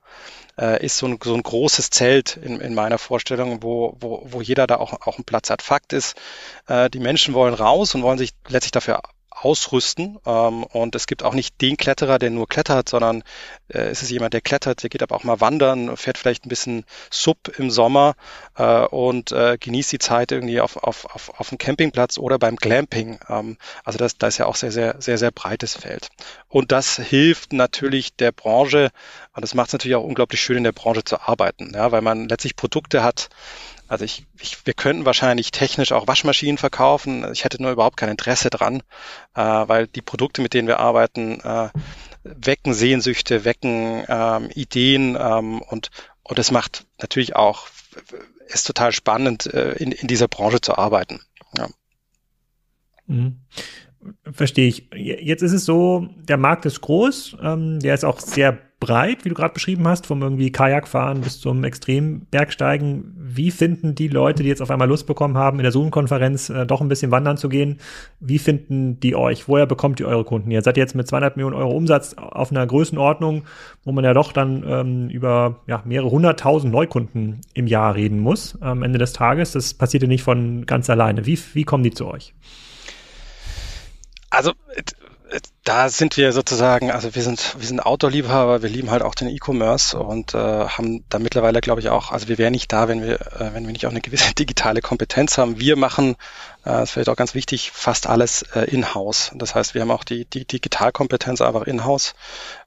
[0.61, 4.41] äh, ist so ein, so ein großes Zelt in, in meiner Vorstellung, wo, wo, wo
[4.41, 5.63] jeder da auch, auch einen Platz hat.
[5.63, 6.17] Fakt ist,
[6.69, 9.01] äh, die Menschen wollen raus und wollen sich letztlich dafür
[9.41, 10.19] ausrüsten.
[10.27, 13.23] Ähm, und es gibt auch nicht den Kletterer, der nur klettert, sondern
[13.69, 16.49] äh, es ist jemand, der klettert, der geht aber auch mal wandern, fährt vielleicht ein
[16.49, 18.15] bisschen Sub im Sommer
[18.57, 22.57] äh, und äh, genießt die Zeit irgendwie auf, auf, auf, auf dem Campingplatz oder beim
[22.57, 23.19] Glamping.
[23.29, 26.09] Ähm, also das, da ist ja auch sehr, sehr, sehr, sehr breites Feld.
[26.49, 28.91] Und das hilft natürlich der Branche,
[29.35, 32.03] und das macht es natürlich auch unglaublich schön, in der Branche zu arbeiten, ja, weil
[32.03, 33.29] man letztlich Produkte hat,
[33.91, 37.27] also ich, ich, wir könnten wahrscheinlich technisch auch Waschmaschinen verkaufen.
[37.33, 38.83] Ich hätte nur überhaupt kein Interesse dran,
[39.35, 41.71] äh, weil die Produkte, mit denen wir arbeiten, äh,
[42.23, 45.91] wecken Sehnsüchte, wecken ähm, Ideen ähm, und
[46.23, 47.67] und es macht natürlich auch
[48.47, 51.21] ist total spannend äh, in, in dieser Branche zu arbeiten.
[51.57, 51.69] Ja.
[53.07, 53.41] Mhm.
[54.31, 54.89] Verstehe ich.
[54.95, 59.29] Jetzt ist es so, der Markt ist groß, ähm, der ist auch sehr breit, wie
[59.29, 63.15] du gerade beschrieben hast, vom irgendwie Kajakfahren bis zum Extrembergsteigen.
[63.17, 66.67] Wie finden die Leute, die jetzt auf einmal Lust bekommen haben, in der Zoom-Konferenz äh,
[66.67, 67.79] doch ein bisschen wandern zu gehen,
[68.21, 69.49] wie finden die euch?
[69.49, 70.51] Woher bekommt ihr eure Kunden?
[70.51, 73.45] Ihr seid jetzt mit 200 Millionen Euro Umsatz auf einer Größenordnung,
[73.85, 78.61] wo man ja doch dann ähm, über ja, mehrere hunderttausend Neukunden im Jahr reden muss
[78.63, 79.53] am Ende des Tages.
[79.53, 81.27] Das passiert ja nicht von ganz alleine.
[81.27, 82.35] Wie, wie kommen die zu euch?
[84.31, 84.53] Also
[85.65, 89.29] da sind wir sozusagen, also wir sind, wir sind Outdoor-Liebhaber, wir lieben halt auch den
[89.29, 93.03] E-Commerce und äh, haben da mittlerweile, glaube ich, auch, also wir wären nicht da, wenn
[93.03, 95.61] wir, äh, wenn wir nicht auch eine gewisse digitale Kompetenz haben.
[95.61, 96.17] Wir machen,
[96.65, 99.31] äh, das ist vielleicht auch ganz wichtig, fast alles äh, in-house.
[99.35, 102.15] Das heißt, wir haben auch die, die Digitalkompetenz einfach in-house.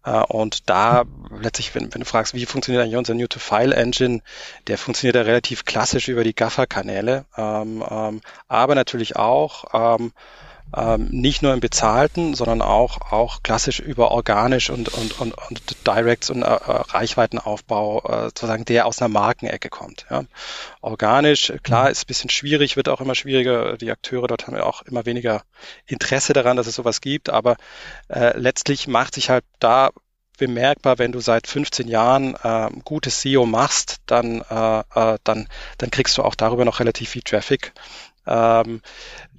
[0.05, 1.03] Äh, und da
[1.41, 4.21] letztlich, wenn, wenn du fragst, wie funktioniert eigentlich unser New-to-File-Engine,
[4.67, 10.13] der funktioniert ja relativ klassisch über die Gaffer-Kanäle, ähm, ähm, aber natürlich auch ähm,
[10.75, 15.87] ähm, nicht nur im Bezahlten, sondern auch, auch klassisch über organisch und, und, und, und
[15.87, 20.05] Directs und äh, äh, Reichweitenaufbau, äh, sozusagen der aus einer Markenecke kommt.
[20.09, 20.23] Ja.
[20.81, 23.77] Organisch, klar, ist ein bisschen schwierig, wird auch immer schwieriger.
[23.77, 25.43] Die Akteure dort haben ja auch immer weniger
[25.85, 27.57] Interesse daran, dass es sowas gibt, aber
[28.09, 29.91] äh, letztlich macht sich halt da
[30.37, 35.91] bemerkbar, wenn du seit 15 Jahren äh, gutes SEO machst, dann, äh, äh, dann, dann
[35.91, 37.73] kriegst du auch darüber noch relativ viel Traffic.
[38.25, 38.81] Ähm,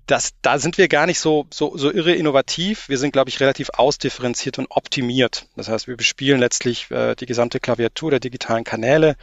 [0.07, 2.89] das, da sind wir gar nicht so, so, so irre innovativ.
[2.89, 5.47] Wir sind, glaube ich, relativ ausdifferenziert und optimiert.
[5.57, 9.17] Das heißt, wir bespielen letztlich äh, die gesamte Klaviatur der digitalen Kanäle.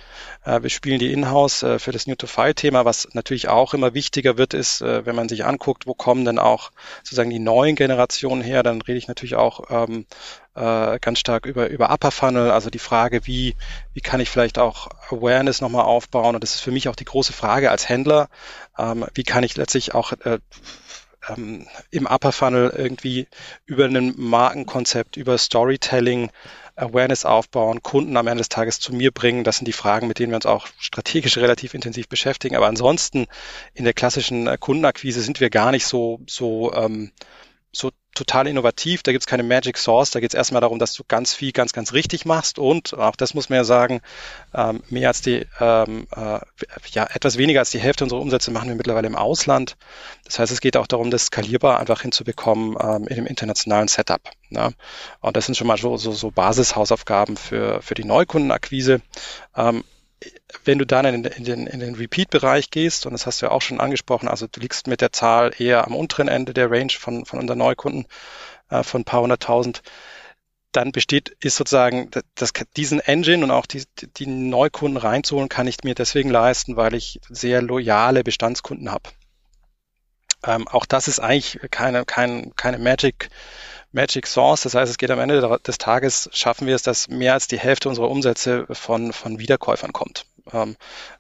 [0.44, 4.54] Äh, wir spielen die Inhouse äh, für das New-to-File-Thema, was natürlich auch immer wichtiger wird,
[4.54, 6.72] ist, äh, wenn man sich anguckt, wo kommen denn auch
[7.04, 10.06] sozusagen die neuen Generationen her, dann rede ich natürlich auch ähm,
[10.56, 13.56] äh, ganz stark über, über Upper Funnel, also die Frage, wie,
[13.94, 16.36] wie kann ich vielleicht auch Awareness nochmal aufbauen?
[16.36, 18.30] Und das ist für mich auch die große Frage als Händler,
[18.78, 20.40] ähm, wie kann ich letztlich auch äh,
[21.30, 23.28] ähm, im Upper Funnel irgendwie
[23.66, 26.32] über ein Markenkonzept, über Storytelling
[26.76, 29.44] Awareness aufbauen, Kunden am Ende des Tages zu mir bringen.
[29.44, 32.56] Das sind die Fragen, mit denen wir uns auch strategisch relativ intensiv beschäftigen.
[32.56, 33.28] Aber ansonsten
[33.74, 37.12] in der klassischen äh, Kundenakquise sind wir gar nicht so, so, ähm,
[37.72, 41.34] so total innovativ, da gibt's keine Magic Source, da geht's erstmal darum, dass du ganz
[41.34, 44.02] viel, ganz, ganz richtig machst und auch das muss man ja sagen,
[44.54, 46.40] ähm, mehr als die, ähm, äh,
[46.92, 49.78] ja, etwas weniger als die Hälfte unserer Umsätze machen wir mittlerweile im Ausland.
[50.26, 54.22] Das heißt, es geht auch darum, das skalierbar einfach hinzubekommen ähm, in dem internationalen Setup.
[54.50, 54.74] Ne?
[55.22, 59.02] Und das sind schon mal so, so, so Basishausaufgaben für, für die Neukundenakquise.
[59.56, 59.84] Ähm,
[60.66, 63.52] wenn du dann in, in den, in den Repeat-Bereich gehst, und das hast du ja
[63.52, 66.92] auch schon angesprochen, also du liegst mit der Zahl eher am unteren Ende der Range
[66.92, 68.06] von, von unseren Neukunden
[68.70, 69.82] äh, von ein paar hunderttausend,
[70.72, 73.84] dann besteht, ist sozusagen, das, diesen Engine und auch die,
[74.18, 79.10] die Neukunden reinzuholen, kann ich mir deswegen leisten, weil ich sehr loyale Bestandskunden habe.
[80.46, 83.30] Ähm, auch das ist eigentlich keine, kein, keine Magic,
[83.92, 84.62] Magic Source.
[84.62, 87.60] Das heißt, es geht am Ende des Tages, schaffen wir es, dass mehr als die
[87.60, 90.26] Hälfte unserer Umsätze von, von Wiederkäufern kommt.
[90.52, 90.76] Ähm,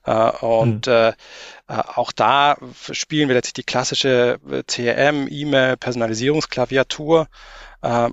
[0.05, 0.93] äh, und mhm.
[0.93, 1.13] äh,
[1.67, 7.25] auch da spielen wir letztlich die klassische CRM, E-Mail, Personalisierungsklaviatur äh,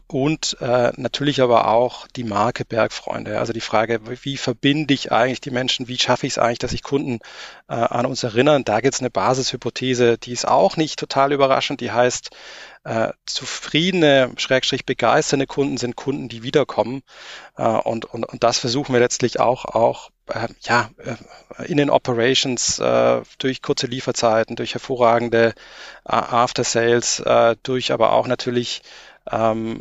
[0.06, 3.38] und äh, natürlich aber auch die Marke Bergfreunde.
[3.38, 6.70] Also die Frage, wie verbinde ich eigentlich die Menschen, wie schaffe ich es eigentlich, dass
[6.70, 7.18] sich Kunden
[7.68, 8.64] äh, an uns erinnern?
[8.64, 12.30] Da gibt es eine Basishypothese, die ist auch nicht total überraschend, die heißt,
[12.84, 17.02] äh, zufriedene, schrägstrich begeisterte Kunden sind Kunden, die wiederkommen.
[17.56, 21.90] Äh, und, und, und das versuchen wir letztlich auch, auch äh, ja, äh, in den
[21.90, 25.48] Operations äh, durch kurze Lieferzeiten, durch hervorragende
[26.04, 28.82] äh, After Sales, äh, durch aber auch natürlich
[29.30, 29.80] ähm,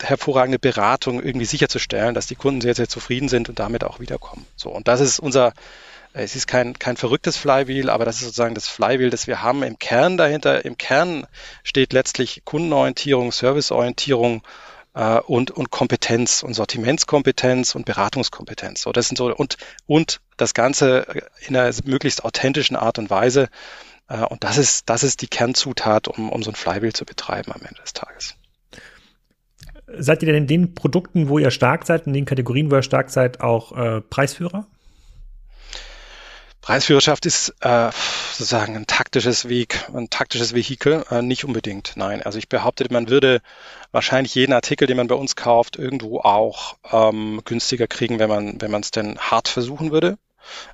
[0.00, 4.46] hervorragende Beratung irgendwie sicherzustellen, dass die Kunden sehr, sehr zufrieden sind und damit auch wiederkommen.
[4.56, 5.52] So, und das ist unser,
[6.12, 9.62] es ist kein, kein verrücktes Flywheel, aber das ist sozusagen das Flywheel, das wir haben
[9.62, 10.64] im Kern dahinter.
[10.64, 11.26] Im Kern
[11.62, 14.42] steht letztlich Kundenorientierung, Serviceorientierung
[14.94, 18.82] äh, und, und Kompetenz und Sortimentskompetenz und Beratungskompetenz.
[18.82, 19.56] So, das sind so, und,
[19.86, 21.06] und das Ganze
[21.46, 23.48] in einer möglichst authentischen Art und Weise.
[24.08, 27.52] Äh, und das ist, das ist die Kernzutat, um, um so ein Flywheel zu betreiben
[27.52, 28.36] am Ende des Tages
[29.98, 32.82] seid ihr denn in den Produkten, wo ihr stark seid, in den Kategorien, wo ihr
[32.82, 34.66] stark seid, auch äh, Preisführer?
[36.64, 37.90] Preisführerschaft ist äh,
[38.32, 41.92] sozusagen ein taktisches Weg, ein taktisches Vehikel, äh, nicht unbedingt.
[41.96, 43.42] Nein, also ich behaupte, man würde
[43.92, 48.62] wahrscheinlich jeden Artikel, den man bei uns kauft, irgendwo auch ähm, günstiger kriegen, wenn man
[48.62, 50.16] wenn man es denn hart versuchen würde.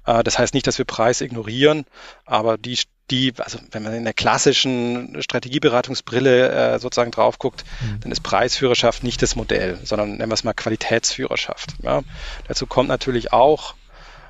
[0.07, 1.85] Äh, das heißt nicht, dass wir Preis ignorieren,
[2.25, 2.79] aber die
[3.11, 8.01] die, also wenn man in der klassischen Strategieberatungsbrille äh, sozusagen drauf guckt, mhm.
[8.01, 11.75] dann ist Preisführerschaft nicht das Modell, sondern nennen wir es mal Qualitätsführerschaft.
[11.83, 12.03] Ja.
[12.49, 13.75] Dazu kommt natürlich auch,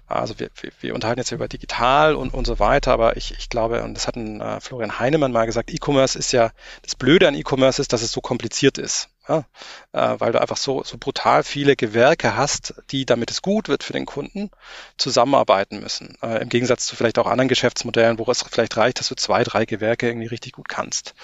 [0.06, 3.48] also wir, wir, wir unterhalten jetzt über digital und, und so weiter, aber ich, ich
[3.48, 6.50] glaube, und das hat ein äh, Florian Heinemann mal gesagt, E-Commerce ist ja,
[6.82, 9.44] das Blöde an E-Commerce ist, dass es so kompliziert ist ja,
[9.92, 13.84] äh, weil du einfach so, so brutal viele Gewerke hast, die, damit es gut wird
[13.84, 14.50] für den Kunden,
[14.96, 16.16] zusammenarbeiten müssen.
[16.22, 19.44] Äh, Im Gegensatz zu vielleicht auch anderen Geschäftsmodellen, wo es vielleicht reicht, dass du zwei,
[19.44, 21.14] drei Gewerke irgendwie richtig gut kannst.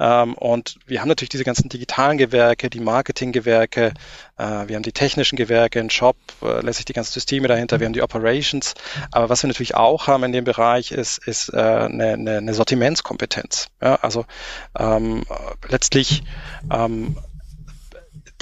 [0.00, 3.92] Ähm, und wir haben natürlich diese ganzen digitalen Gewerke, die Marketinggewerke,
[4.38, 7.86] äh, wir haben die technischen Gewerke, ein Shop, äh, lässt die ganzen Systeme dahinter, wir
[7.86, 8.74] haben die Operations.
[9.10, 12.54] Aber was wir natürlich auch haben in dem Bereich ist, ist äh, eine, eine, eine
[12.54, 13.68] Sortimentskompetenz.
[13.80, 14.24] Ja, also
[14.76, 15.24] ähm,
[15.68, 16.24] letztlich
[16.70, 17.16] ähm,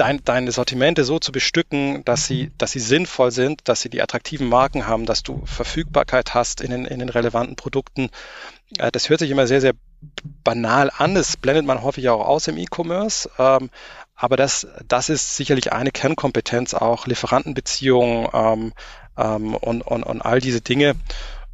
[0.01, 4.03] dein, deine Sortimente so zu bestücken, dass sie, dass sie sinnvoll sind, dass sie die
[4.03, 8.09] attraktiven Marken haben, dass du Verfügbarkeit hast in den, in den relevanten Produkten.
[8.79, 9.75] Äh, das hört sich immer sehr, sehr
[10.43, 11.15] banal an.
[11.15, 13.29] Das blendet man häufig auch aus im E-Commerce.
[13.39, 13.71] Ähm,
[14.15, 18.73] aber das, das ist sicherlich eine Kernkompetenz, auch Lieferantenbeziehungen ähm,
[19.17, 20.95] ähm, und, und, und all diese Dinge.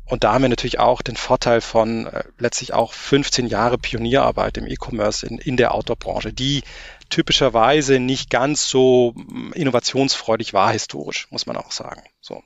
[0.09, 4.56] Und da haben wir natürlich auch den Vorteil von äh, letztlich auch 15 Jahre Pionierarbeit
[4.56, 6.62] im E-Commerce in, in der Outdoor-Branche, die
[7.09, 12.03] typischerweise nicht ganz so mm, innovationsfreudig war historisch, muss man auch sagen.
[12.21, 12.42] So.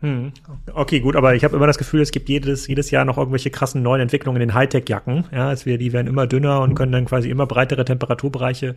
[0.00, 0.32] Hm.
[0.74, 3.50] Okay, gut, aber ich habe immer das Gefühl, es gibt jedes, jedes Jahr noch irgendwelche
[3.50, 5.24] krassen neuen Entwicklungen in den Hightech-Jacken.
[5.32, 8.74] Ja, wir, die werden immer dünner und können dann quasi immer breitere Temperaturbereiche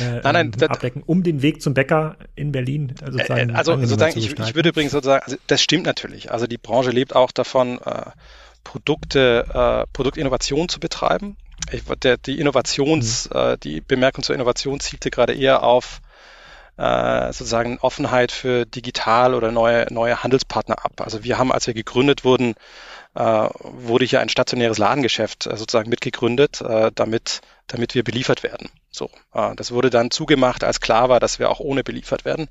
[0.00, 3.50] äh, nein, nein, ähm, abdecken, um den Weg zum Bäcker in Berlin äh, sozusagen.
[3.50, 6.30] Äh, also sozusagen, ich, ich, würde übrigens sozusagen, also das stimmt natürlich.
[6.30, 8.10] Also die Branche lebt auch davon, äh,
[8.62, 11.36] Produkte, äh, Produktinnovation zu betreiben.
[11.72, 13.36] Ich, der, die Innovations, mhm.
[13.36, 16.00] äh, die Bemerkung zur Innovation zielte gerade eher auf
[16.76, 21.00] äh, sozusagen Offenheit für digital oder neue, neue Handelspartner ab.
[21.00, 22.54] Also wir haben, als wir gegründet wurden,
[23.14, 28.70] äh, wurde hier ein stationäres Ladengeschäft äh, sozusagen mitgegründet, äh, damit, damit wir beliefert werden.
[28.90, 32.48] So, äh, das wurde dann zugemacht, als klar war, dass wir auch ohne beliefert werden.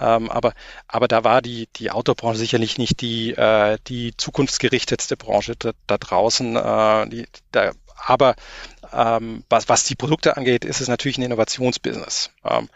[0.00, 0.54] Ähm, aber,
[0.88, 5.98] aber da war die, die Autobranche sicherlich nicht die, äh, die zukunftsgerichtetste Branche da, da
[5.98, 6.56] draußen.
[6.56, 7.72] Äh, die, da,
[8.04, 8.34] aber
[8.92, 12.30] ähm, was, was die Produkte angeht, ist es natürlich ein Innovationsbusiness.
[12.44, 12.68] Ähm,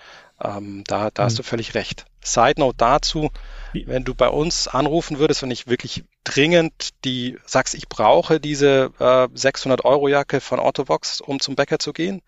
[0.42, 1.26] ähm, da da mhm.
[1.26, 2.04] hast du völlig recht.
[2.24, 3.30] Side Note dazu,
[3.72, 8.92] wenn du bei uns anrufen würdest, und ich wirklich dringend die sagst, ich brauche diese
[8.98, 12.22] äh, 600 Euro Jacke von Autovox, um zum Bäcker zu gehen,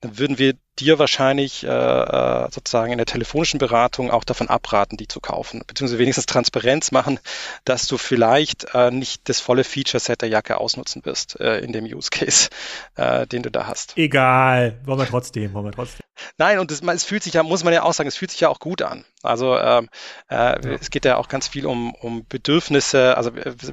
[0.00, 4.96] dann würden wir dir wahrscheinlich äh, äh, sozusagen in der telefonischen Beratung auch davon abraten,
[4.96, 7.18] die zu kaufen, beziehungsweise wenigstens Transparenz machen,
[7.64, 11.84] dass du vielleicht äh, nicht das volle Feature-Set der Jacke ausnutzen wirst äh, in dem
[11.84, 12.48] Use Case,
[12.96, 13.96] äh, den du da hast.
[13.96, 16.00] Egal, wollen wir trotzdem, wollen wir trotzdem.
[16.38, 18.40] Nein, und es, es fühlt sich ja, muss man ja auch sagen, es fühlt sich
[18.40, 19.04] ja auch gut an.
[19.22, 19.88] Also ähm,
[20.30, 20.58] äh, ja.
[20.80, 23.16] es geht ja auch ganz viel um, um Bedürfnisse.
[23.16, 23.32] Also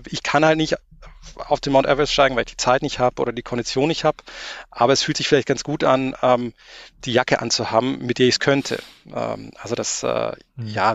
[0.09, 0.75] ich kann halt nicht
[1.35, 4.03] auf den Mount Everest steigen, weil ich die Zeit nicht habe oder die Kondition nicht
[4.03, 4.17] habe.
[4.71, 6.53] Aber es fühlt sich vielleicht ganz gut an, ähm,
[7.05, 8.79] die Jacke anzuhaben, mit der ich es könnte.
[9.13, 10.67] Ähm, also das, äh, mhm.
[10.67, 10.93] ja,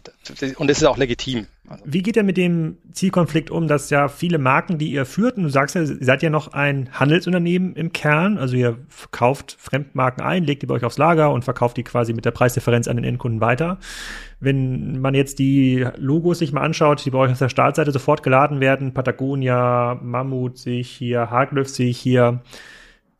[0.57, 1.47] und das ist auch legitim.
[1.85, 5.44] Wie geht ihr mit dem Zielkonflikt um, dass ja viele Marken, die ihr führt, und
[5.44, 10.25] du sagst ja, ihr seid ja noch ein Handelsunternehmen im Kern, also ihr verkauft Fremdmarken
[10.25, 12.96] ein, legt die bei euch aufs Lager und verkauft die quasi mit der Preisdifferenz an
[12.96, 13.79] den Endkunden weiter.
[14.40, 18.25] Wenn man jetzt die Logos sich mal anschaut, die bei euch auf der Startseite sofort
[18.25, 22.40] geladen werden, Patagonia, Mammut sehe ich hier, Haglöf sehe ich hier,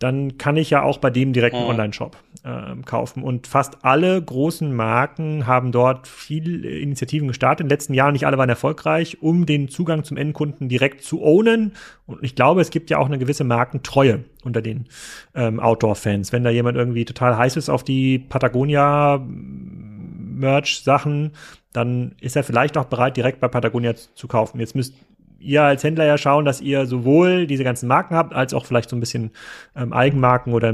[0.03, 1.71] dann kann ich ja auch bei dem direkt einen mhm.
[1.71, 3.23] Online-Shop äh, kaufen.
[3.23, 7.61] Und fast alle großen Marken haben dort viele Initiativen gestartet.
[7.61, 11.23] In den letzten Jahren nicht alle waren erfolgreich, um den Zugang zum Endkunden direkt zu
[11.23, 11.73] ownen.
[12.07, 14.87] Und ich glaube, es gibt ja auch eine gewisse Markentreue unter den
[15.35, 16.33] ähm, Outdoor-Fans.
[16.33, 21.33] Wenn da jemand irgendwie total heiß ist auf die Patagonia Merch-Sachen,
[21.73, 24.61] dann ist er vielleicht auch bereit, direkt bei Patagonia zu kaufen.
[24.61, 24.95] Jetzt müsst
[25.42, 28.90] ihr als Händler ja schauen, dass ihr sowohl diese ganzen Marken habt, als auch vielleicht
[28.90, 29.31] so ein bisschen
[29.76, 30.72] ähm, Eigenmarken oder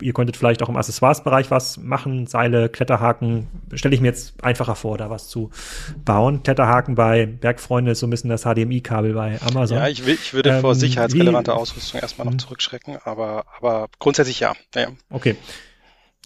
[0.00, 3.48] ihr könntet vielleicht auch im Accessoires-Bereich was machen, Seile, Kletterhaken.
[3.74, 5.50] Stelle ich mir jetzt einfacher vor, da was zu
[6.04, 6.42] bauen.
[6.42, 9.78] Kletterhaken bei Bergfreunde ist so ein bisschen das HDMI-Kabel bei Amazon.
[9.78, 14.40] Ja, ich, will, ich würde ähm, vor sicherheitsrelevanter Ausrüstung erstmal noch zurückschrecken, aber, aber grundsätzlich
[14.40, 14.52] ja.
[14.74, 14.88] ja.
[15.10, 15.36] Okay.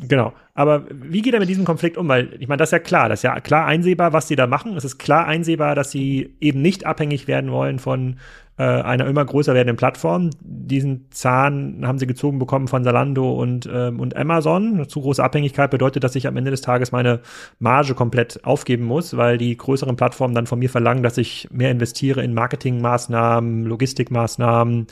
[0.01, 0.35] Genau.
[0.53, 2.09] Aber wie geht er mit diesem Konflikt um?
[2.09, 4.47] Weil ich meine, das ist ja klar, das ist ja klar einsehbar, was sie da
[4.47, 4.77] machen.
[4.77, 8.19] Es ist klar einsehbar, dass sie eben nicht abhängig werden wollen von
[8.59, 10.31] äh, einer immer größer werdenden Plattform.
[10.41, 14.75] Diesen Zahn haben sie gezogen bekommen von Zalando und, ähm, und Amazon.
[14.75, 17.21] Eine zu große Abhängigkeit bedeutet, dass ich am Ende des Tages meine
[17.59, 21.71] Marge komplett aufgeben muss, weil die größeren Plattformen dann von mir verlangen, dass ich mehr
[21.71, 24.87] investiere in Marketingmaßnahmen, Logistikmaßnahmen,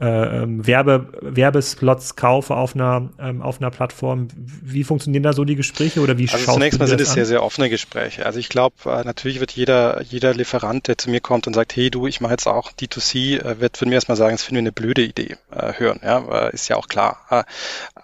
[0.00, 4.28] äh, ähm, Werbe, Werbeslots kaufe auf einer, ähm, auf einer Plattform.
[4.34, 7.42] Wie funktionieren da so die Gespräche oder wie also zunächst mal sind es sehr, sehr
[7.42, 8.24] offene Gespräche.
[8.24, 11.76] Also ich glaube, äh, natürlich wird jeder, jeder Lieferant, der zu mir kommt und sagt,
[11.76, 14.42] hey du, ich mache jetzt auch D2C C äh, wird von mir erstmal sagen, das
[14.42, 16.00] finden wir eine blöde Idee äh, hören.
[16.02, 17.26] Ja, ist ja auch klar.
[17.30, 17.40] Äh,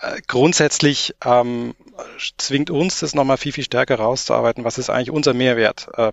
[0.01, 1.75] äh, grundsätzlich ähm,
[2.37, 6.13] zwingt uns das nochmal viel, viel stärker rauszuarbeiten, was ist eigentlich unser Mehrwert äh,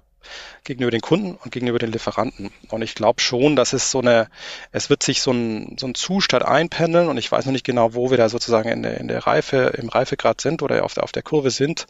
[0.64, 2.52] gegenüber den Kunden und gegenüber den Lieferanten.
[2.70, 4.30] Und ich glaube schon, dass es so eine,
[4.72, 7.94] es wird sich so ein, so ein Zustand einpendeln und ich weiß noch nicht genau,
[7.94, 11.04] wo wir da sozusagen in der, in der Reife, im Reifegrad sind oder auf der,
[11.04, 11.88] auf der Kurve sind.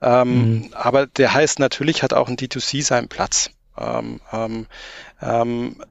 [0.00, 0.68] Ähm, mhm.
[0.72, 3.50] Aber der heißt natürlich hat auch ein D2C seinen Platz.
[3.76, 4.66] Ähm, ähm,
[5.22, 5.82] ähm,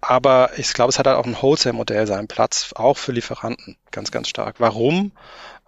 [0.00, 4.10] aber ich glaube, es hat halt auch ein Wholesale-Modell seinen Platz, auch für Lieferanten, ganz,
[4.10, 4.56] ganz stark.
[4.58, 5.12] Warum?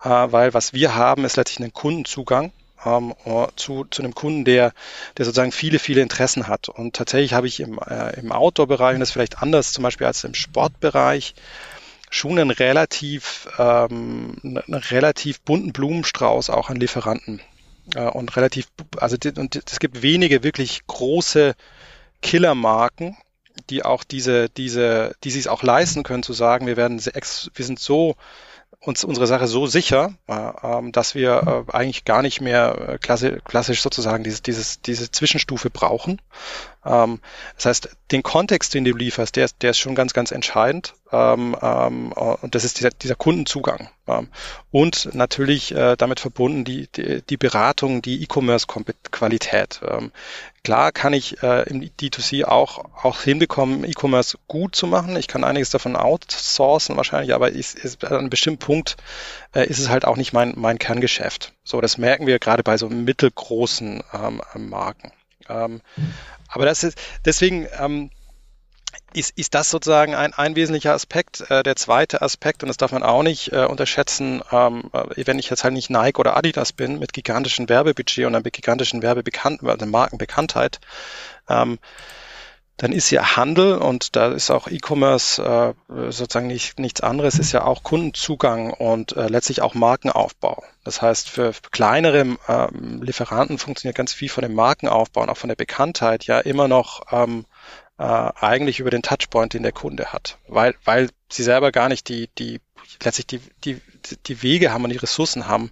[0.02, 2.52] Äh, weil was wir haben, ist letztlich einen Kundenzugang
[2.84, 4.72] ähm, äh, zu, zu einem Kunden, der,
[5.16, 6.68] der sozusagen viele, viele Interessen hat.
[6.68, 10.06] Und tatsächlich habe ich im, äh, im Outdoor-Bereich, und das ist vielleicht anders zum Beispiel
[10.06, 11.34] als im Sportbereich,
[12.10, 17.40] schon einen relativ, ähm, einen relativ bunten Blumenstrauß auch an Lieferanten.
[17.94, 21.54] Äh, und relativ, also und es gibt wenige wirklich große
[22.20, 23.16] Killermarken,
[23.70, 27.78] die auch diese, diese, die sich auch leisten können, zu sagen, wir werden, wir sind
[27.78, 28.16] so
[28.82, 32.98] uns unsere Sache so sicher, äh, ähm, dass wir äh, eigentlich gar nicht mehr äh,
[32.98, 36.20] klassisch, sozusagen dieses, dieses, diese Zwischenstufe brauchen.
[36.84, 37.20] Ähm,
[37.54, 40.94] das heißt, den Kontext, den du lieferst, der ist, der ist schon ganz, ganz entscheidend.
[41.12, 43.90] Ähm, ähm, und das ist dieser, dieser Kundenzugang.
[44.06, 44.28] Ähm,
[44.70, 49.80] und natürlich äh, damit verbunden die, die, die Beratung, die E-Commerce-Qualität.
[49.86, 50.10] Ähm,
[50.64, 55.16] klar kann ich äh, im D2C auch, auch hinbekommen, E-Commerce gut zu machen.
[55.16, 58.96] Ich kann einiges davon outsourcen wahrscheinlich, aber ist, ist, an einem bestimmten Punkt
[59.54, 61.52] äh, ist es halt auch nicht mein, mein Kerngeschäft.
[61.62, 65.12] So, das merken wir gerade bei so mittelgroßen ähm, Marken.
[65.50, 65.82] Ähm,
[66.48, 67.66] aber das ist deswegen
[69.14, 71.48] ist, ist das sozusagen ein, ein wesentlicher Aspekt.
[71.50, 75.38] Äh, der zweite Aspekt, und das darf man auch nicht äh, unterschätzen, ähm, äh, wenn
[75.38, 79.62] ich jetzt halt nicht Nike oder Adidas bin mit gigantischen Werbebudget und einer gigantischen Werbebekannt,
[79.64, 80.80] also Markenbekanntheit,
[81.48, 81.78] ähm,
[82.78, 87.52] dann ist ja Handel und da ist auch E-Commerce äh, sozusagen nicht, nichts anderes, ist
[87.52, 90.64] ja auch Kundenzugang und äh, letztlich auch Markenaufbau.
[90.82, 92.68] Das heißt, für, kleinere äh,
[93.00, 97.02] Lieferanten funktioniert ganz viel von dem Markenaufbau und auch von der Bekanntheit ja immer noch
[97.12, 97.44] ähm,
[97.98, 102.08] äh, eigentlich über den Touchpoint, den der Kunde hat, weil, weil sie selber gar nicht
[102.08, 102.60] die, die
[103.02, 103.80] letztlich die, die,
[104.26, 105.70] die Wege haben und die Ressourcen haben,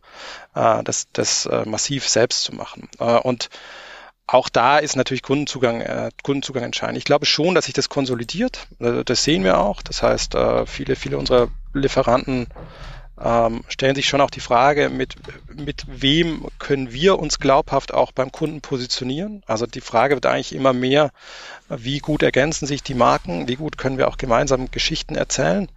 [0.55, 2.89] äh, das, das äh, massiv selbst zu machen.
[2.99, 3.51] Äh, und
[4.27, 6.99] auch da ist natürlich Kundenzugang, äh, Kundenzugang entscheidend.
[6.99, 8.69] Ich glaube schon, dass sich das konsolidiert.
[8.79, 9.83] Äh, das sehen wir auch.
[9.83, 12.47] Das heißt, äh, viele, viele unserer Lieferanten
[13.23, 15.17] ähm, stellen sich schon auch die Frage, mit,
[15.55, 19.43] mit wem können wir uns glaubhaft auch beim Kunden positionieren?
[19.47, 21.11] Also die Frage wird eigentlich immer mehr,
[21.69, 25.69] wie gut ergänzen sich die Marken, wie gut können wir auch gemeinsam Geschichten erzählen?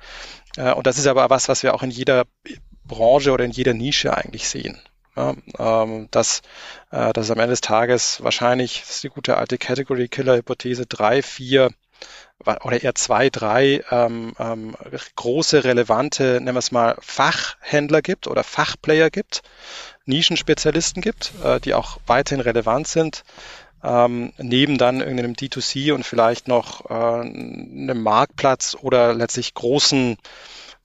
[0.55, 2.25] Äh, und das ist aber was, was wir auch in jeder
[2.85, 4.79] Branche oder in jeder Nische eigentlich sehen.
[5.15, 6.41] Ja, ähm, dass,
[6.91, 10.87] äh, dass am Ende des Tages wahrscheinlich, das ist die gute alte Category Killer Hypothese,
[10.87, 11.69] drei, vier
[12.45, 14.75] oder eher zwei, drei ähm, ähm,
[15.15, 19.41] große, relevante, nennen wir es mal, Fachhändler gibt oder Fachplayer gibt,
[20.05, 23.23] Nischenspezialisten gibt, äh, die auch weiterhin relevant sind,
[23.83, 30.17] ähm, neben dann irgendeinem D2C und vielleicht noch äh, einem Marktplatz oder letztlich großen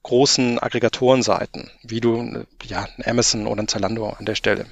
[0.05, 4.66] großen Aggregatorenseiten, wie du ja Amazon oder ein Zalando an der Stelle.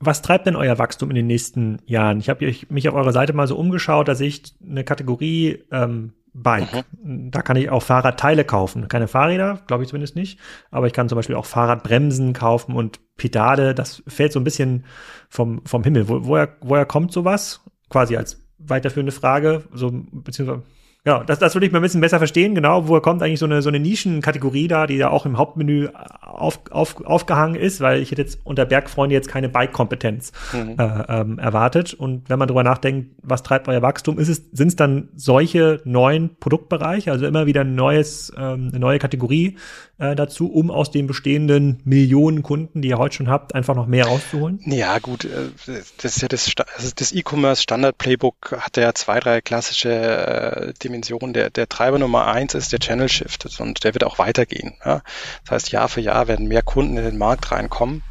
[0.00, 2.20] Was treibt denn euer Wachstum in den nächsten Jahren?
[2.20, 6.12] Ich habe mich auf eurer Seite mal so umgeschaut, da sehe ich eine Kategorie ähm,
[6.32, 6.84] Bike.
[7.02, 7.30] Mhm.
[7.30, 8.88] Da kann ich auch Fahrradteile kaufen.
[8.88, 10.38] Keine Fahrräder, glaube ich zumindest nicht.
[10.70, 13.74] Aber ich kann zum Beispiel auch Fahrradbremsen kaufen und Pedale.
[13.74, 14.84] Das fällt so ein bisschen
[15.28, 16.08] vom, vom Himmel.
[16.08, 17.60] Wo, woher, woher kommt sowas?
[17.88, 20.62] Quasi als weiterführende Frage, so beziehungsweise
[21.08, 23.46] Genau, das, das würde ich mal ein bisschen besser verstehen, genau, woher kommt eigentlich so
[23.46, 25.88] eine, so eine Nischenkategorie da, die ja auch im Hauptmenü
[26.20, 30.74] auf, auf, aufgehangen ist, weil ich hätte jetzt unter Bergfreunde jetzt keine Bike-Kompetenz mhm.
[30.78, 31.94] äh, ähm, erwartet.
[31.94, 35.80] Und wenn man drüber nachdenkt, was treibt euer Wachstum, ist es, sind es dann solche
[35.84, 39.56] neuen Produktbereiche, also immer wieder ein neues, ähm, eine neue Kategorie
[39.98, 43.86] äh, dazu, um aus den bestehenden Millionen Kunden, die ihr heute schon habt, einfach noch
[43.86, 44.60] mehr rauszuholen?
[44.64, 45.50] Ja, gut, äh,
[45.96, 50.72] das ist ja das, also das E-Commerce Standard Playbook hat ja zwei, drei klassische äh,
[50.82, 51.32] Dimensionen.
[51.32, 54.74] Der, der Treiber Nummer eins ist der Channel Shift und der wird auch weitergehen.
[54.82, 55.02] Das
[55.50, 58.02] heißt, Jahr für Jahr werden mehr Kunden in den Markt reinkommen.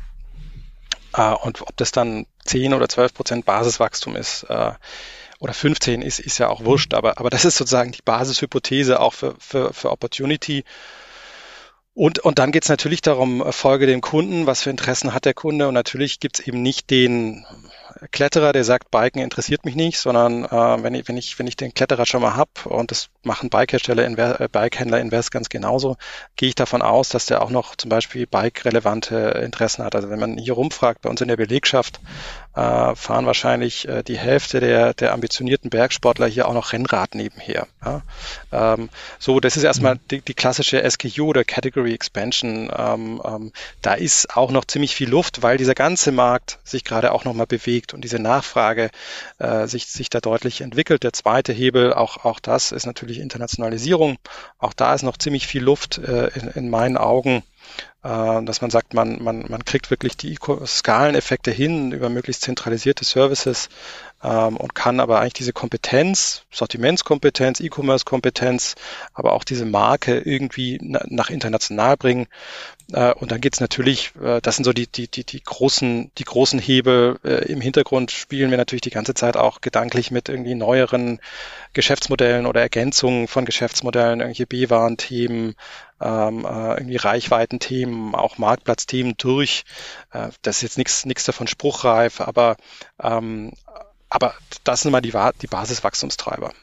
[1.16, 4.72] Äh, und ob das dann 10 oder 12 Prozent Basiswachstum ist, äh,
[5.40, 9.14] oder 15 ist, ist ja auch wurscht, aber, aber das ist sozusagen die Basishypothese auch
[9.14, 10.64] für, für, für Opportunity.
[11.98, 15.34] Und, und dann geht es natürlich darum, folge dem Kunden, was für Interessen hat der
[15.34, 15.68] Kunde.
[15.68, 17.44] Und natürlich gibt es eben nicht den
[18.12, 21.56] Kletterer, der sagt, Biken interessiert mich nicht, sondern äh, wenn, ich, wenn, ich, wenn ich
[21.56, 25.98] den Kletterer schon mal hab und das machen Bikehersteller, Inver äh, Bikehändler Invest ganz genauso,
[26.36, 29.96] gehe ich davon aus, dass der auch noch zum Beispiel Bike-relevante Interessen hat.
[29.96, 32.00] Also wenn man hier rumfragt, bei uns in der Belegschaft
[32.56, 37.68] äh, fahren wahrscheinlich äh, die Hälfte der, der ambitionierten Bergsportler hier auch noch Rennrad nebenher.
[37.86, 38.02] Ja?
[38.52, 40.00] Ähm, so, das ist erstmal mhm.
[40.10, 42.72] die, die klassische SKU oder Category Expansion.
[42.76, 47.12] Ähm, ähm, da ist auch noch ziemlich viel Luft, weil dieser ganze Markt sich gerade
[47.12, 48.90] auch nochmal bewegt und diese Nachfrage
[49.40, 51.04] äh, sich, sich da deutlich entwickelt.
[51.04, 54.18] Der zweite Hebel, auch, auch das ist natürlich Internationalisierung.
[54.58, 57.44] Auch da ist noch ziemlich viel Luft äh, in, in meinen Augen
[58.04, 63.04] äh, dass man sagt, man, man, man kriegt wirklich die Skaleneffekte hin über möglichst zentralisierte
[63.04, 63.70] Services
[64.24, 68.76] ähm, und kann aber eigentlich diese Kompetenz, Sortimentskompetenz, E-Commerce-Kompetenz,
[69.14, 72.28] aber auch diese Marke irgendwie na, nach international bringen.
[72.92, 76.24] Äh, und dann geht's natürlich, äh, das sind so die, die, die, die großen, die
[76.24, 77.20] großen Hebel.
[77.24, 81.20] Äh, Im Hintergrund spielen wir natürlich die ganze Zeit auch gedanklich mit irgendwie neueren
[81.74, 85.56] Geschäftsmodellen oder Ergänzungen von Geschäftsmodellen, irgendwelche B-Waren-Themen,
[86.02, 89.66] ähm, äh, irgendwie Reichweiten-Themen, auch Marktplatzthemen durch.
[90.14, 92.56] Äh, das ist jetzt nichts nichts davon spruchreif, aber
[93.02, 93.52] ähm,
[94.10, 96.54] aber das sind mal die, die Basiswachstumstreiber.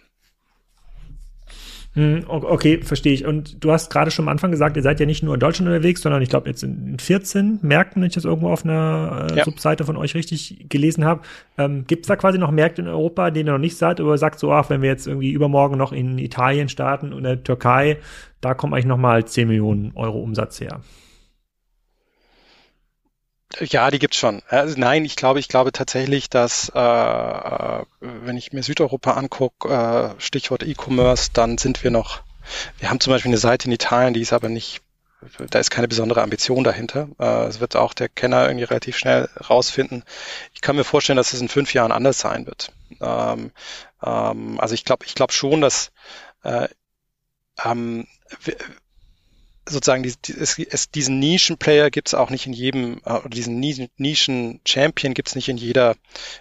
[1.94, 3.24] Hm, okay, verstehe ich.
[3.24, 5.68] Und du hast gerade schon am Anfang gesagt, ihr seid ja nicht nur in Deutschland
[5.68, 9.37] unterwegs, sondern ich glaube jetzt in 14 Märkten, wenn ich das irgendwo auf einer äh,
[9.37, 9.44] ja.
[9.44, 11.20] Subseite von euch richtig gelesen habe.
[11.57, 14.18] Ähm, Gibt es da quasi noch Märkte in Europa, denen ihr noch nicht seid, oder
[14.18, 17.98] sagt so, ach, wenn wir jetzt irgendwie übermorgen noch in Italien starten und der Türkei,
[18.40, 20.80] da kommen eigentlich nochmal 10 Millionen Euro Umsatz her?
[23.60, 24.42] Ja, die gibt's schon.
[24.48, 29.68] Also nein, ich glaube, ich glaube tatsächlich, dass äh, äh wenn ich mir Südeuropa angucke,
[29.68, 32.22] äh, Stichwort E-Commerce, dann sind wir noch.
[32.78, 34.82] Wir haben zum Beispiel eine Seite in Italien, die ist aber nicht,
[35.50, 37.08] da ist keine besondere Ambition dahinter.
[37.18, 40.04] Äh, es wird auch der Kenner irgendwie relativ schnell rausfinden.
[40.52, 42.72] Ich kann mir vorstellen, dass es in fünf Jahren anders sein wird.
[43.00, 43.52] Ähm,
[44.04, 45.92] ähm, also ich glaube, ich glaube schon, dass
[46.42, 46.68] äh,
[47.64, 48.06] ähm,
[49.68, 53.29] sozusagen die, die, es, es, diesen Nischenplayer gibt es auch nicht in jedem, äh, oder
[53.31, 55.96] diesen Nischen-Champion gibt es nicht in jeder,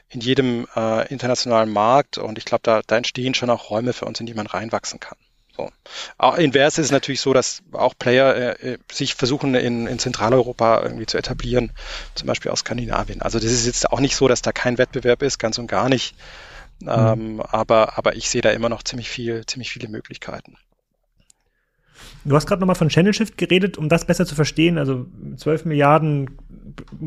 [0.09, 4.05] in jedem äh, internationalen Markt und ich glaube, da, da entstehen schon auch Räume für
[4.05, 5.17] uns, in die man reinwachsen kann.
[5.55, 5.69] So.
[6.17, 9.99] Auch invers ist es natürlich so, dass auch Player äh, äh, sich versuchen in, in
[9.99, 11.71] Zentraleuropa irgendwie zu etablieren,
[12.15, 13.21] zum Beispiel aus Skandinavien.
[13.21, 15.89] Also das ist jetzt auch nicht so, dass da kein Wettbewerb ist, ganz und gar
[15.89, 16.15] nicht.
[16.79, 16.89] Mhm.
[16.89, 20.57] Ähm, aber, aber ich sehe da immer noch ziemlich viel, ziemlich viele Möglichkeiten.
[22.25, 24.77] Du hast gerade nochmal von Channel Shift geredet, um das besser zu verstehen.
[24.77, 25.05] Also
[25.37, 26.37] 12 Milliarden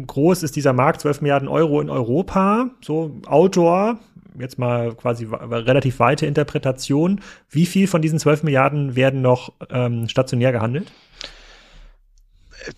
[0.07, 2.71] groß ist dieser Markt, 12 Milliarden Euro in Europa.
[2.83, 3.99] So Outdoor,
[4.39, 7.21] jetzt mal quasi relativ weite Interpretation.
[7.51, 10.93] Wie viel von diesen 12 Milliarden werden noch ähm, stationär gehandelt?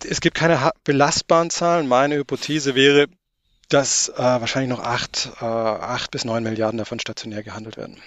[0.07, 1.87] Es gibt keine belastbaren Zahlen.
[1.87, 3.07] Meine Hypothese wäre,
[3.69, 7.97] dass äh, wahrscheinlich noch acht, äh, acht bis neun Milliarden davon stationär gehandelt werden.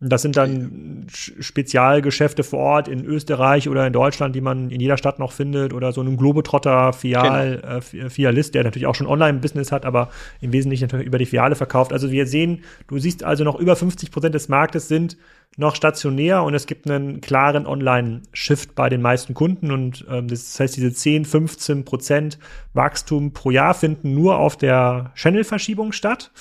[0.00, 4.98] Das sind dann Spezialgeschäfte vor Ort in Österreich oder in Deutschland, die man in jeder
[4.98, 8.06] Stadt noch findet oder so einen Globetrotter Fial, genau.
[8.06, 11.54] äh, Fialist, der natürlich auch schon Online-Business hat, aber im Wesentlichen natürlich über die Fiale
[11.54, 11.92] verkauft.
[11.92, 15.16] Also wir sehen, du siehst also noch über 50 Prozent des Marktes sind
[15.56, 20.58] noch stationär und es gibt einen klaren Online-Shift bei den meisten Kunden und ähm, das
[20.58, 22.38] heißt, diese 10, 15 Prozent
[22.72, 26.32] Wachstum pro Jahr finden nur auf der Channel-Verschiebung statt.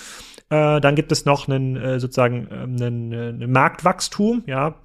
[0.54, 4.76] Äh, dann gibt es noch einen äh, sozusagen ähm, einen, äh, einen Marktwachstum, ja.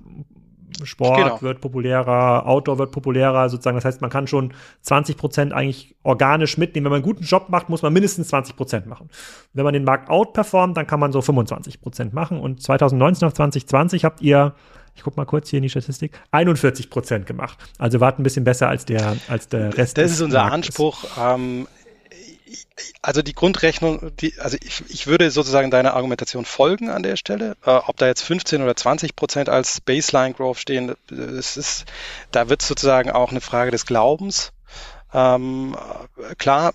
[0.82, 1.42] Sport genau.
[1.42, 3.76] wird populärer, Outdoor wird populärer, sozusagen.
[3.76, 4.52] Das heißt, man kann schon
[4.82, 6.84] 20 Prozent eigentlich organisch mitnehmen.
[6.84, 9.08] Wenn man einen guten Job macht, muss man mindestens 20 Prozent machen.
[9.54, 12.38] Wenn man den Markt outperformt, dann kann man so 25 Prozent machen.
[12.38, 14.54] Und 2019 auf 2020 habt ihr
[14.98, 17.56] ich guck mal kurz hier in die Statistik, 41 Prozent gemacht.
[17.78, 19.96] Also wart ein bisschen besser als der, als der Rest.
[19.96, 20.54] Das ist unser Marktes.
[20.54, 21.04] Anspruch.
[21.16, 21.68] Ähm,
[23.02, 27.56] also die Grundrechnung, die, also ich, ich würde sozusagen deiner Argumentation folgen an der Stelle.
[27.64, 31.84] Äh, ob da jetzt 15 oder 20 Prozent als Baseline Growth stehen, das ist,
[32.30, 34.52] da wird sozusagen auch eine Frage des Glaubens.
[35.12, 35.74] Ähm,
[36.36, 36.74] klar,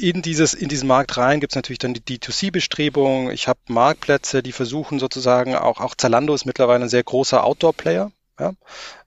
[0.00, 3.30] in dieses in diesen Markt rein gibt es natürlich dann die D2C-Bestrebungen.
[3.30, 8.10] Ich habe Marktplätze, die versuchen sozusagen auch auch Zalando ist mittlerweile ein sehr großer Outdoor-Player.
[8.40, 8.54] Ja?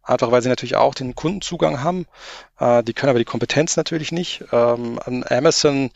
[0.07, 2.07] Einfach weil sie natürlich auch den Kundenzugang haben.
[2.59, 4.43] Äh, die können aber die Kompetenz natürlich nicht.
[4.53, 4.99] Ähm,
[5.29, 5.91] Amazon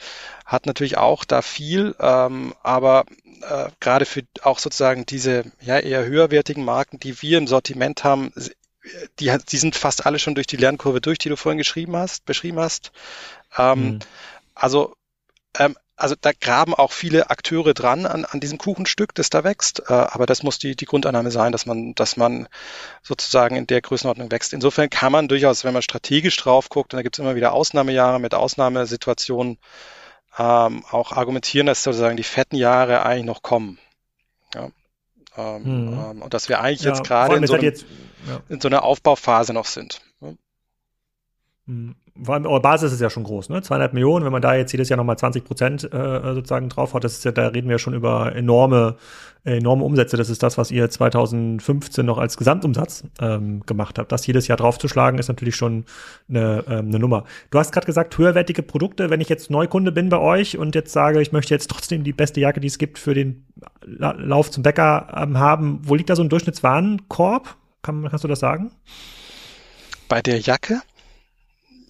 [0.46, 3.06] hat natürlich auch da viel, ähm, aber
[3.42, 8.34] äh, gerade für auch sozusagen diese ja eher höherwertigen Marken, die wir im Sortiment haben,
[9.20, 12.26] die, die sind fast alle schon durch die Lernkurve durch, die du vorhin geschrieben hast,
[12.26, 12.92] beschrieben hast.
[13.58, 14.00] Ähm, mhm.
[14.56, 14.96] Also
[15.58, 19.84] ähm, also da graben auch viele Akteure dran an, an diesem Kuchenstück, das da wächst.
[19.88, 22.48] Äh, aber das muss die, die Grundannahme sein, dass man, dass man
[23.04, 24.54] sozusagen in der Größenordnung wächst.
[24.54, 27.54] Insofern kann man durchaus, wenn man strategisch drauf guckt, und da gibt es immer wieder
[27.54, 29.60] Ausnahmejahre mit Ausnahmesituationen,
[30.40, 33.78] ähm, auch argumentieren, dass sozusagen die fetten Jahre eigentlich noch kommen.
[34.56, 34.70] Ja.
[35.38, 35.94] Ähm, hm.
[35.94, 37.72] ähm, und dass wir eigentlich ja, jetzt gerade in, so ja.
[38.50, 40.02] in so einer Aufbauphase noch sind.
[40.20, 40.38] Hm
[41.68, 41.96] allem
[42.28, 43.62] eure Basis ist ja schon groß, ne?
[43.62, 47.04] 200 Millionen, wenn man da jetzt jedes Jahr nochmal 20 Prozent äh, sozusagen drauf hat,
[47.04, 48.98] das ist ja, da reden wir schon über enorme,
[49.44, 50.18] enorme Umsätze.
[50.18, 54.12] Das ist das, was ihr 2015 noch als Gesamtumsatz ähm, gemacht habt.
[54.12, 55.86] Das jedes Jahr draufzuschlagen, ist natürlich schon
[56.30, 57.24] eine, ähm, eine Nummer.
[57.50, 59.10] Du hast gerade gesagt, höherwertige Produkte.
[59.10, 62.14] Wenn ich jetzt Neukunde bin bei euch und jetzt sage, ich möchte jetzt trotzdem die
[62.14, 63.46] beste Jacke, die es gibt, für den
[63.84, 67.56] La Lauf zum Bäcker ähm, haben, wo liegt da so ein Durchschnittswarenkorb?
[67.82, 68.72] Kann, kannst du das sagen?
[70.08, 70.82] Bei der Jacke?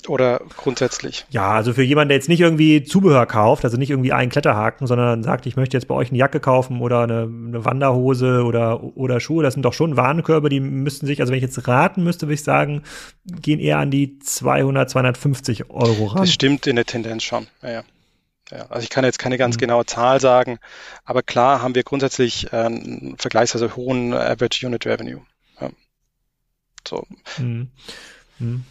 [0.08, 1.26] Oder grundsätzlich?
[1.30, 4.88] Ja, also für jemanden, der jetzt nicht irgendwie Zubehör kauft, also nicht irgendwie einen Kletterhaken,
[4.88, 8.84] sondern sagt, ich möchte jetzt bei euch eine Jacke kaufen oder eine, eine Wanderhose oder,
[8.84, 12.04] oder Schuhe, das sind doch schon Warenkörbe, die müssten sich, also wenn ich jetzt raten
[12.04, 12.84] müsste, würde ich sagen,
[13.26, 16.22] gehen eher an die 200, 250 Euro ran.
[16.22, 17.84] Das stimmt in der Tendenz schon, ja, ja.
[18.52, 19.62] Ja, also ich kann jetzt keine ganz mhm.
[19.62, 20.60] genaue Zahl sagen,
[21.06, 25.22] aber klar haben wir grundsätzlich äh, einen vergleichsweise hohen Average Unit Revenue.
[25.62, 25.70] Ja.
[26.86, 27.08] So.
[27.38, 27.70] Mhm.
[28.40, 28.66] Mhm.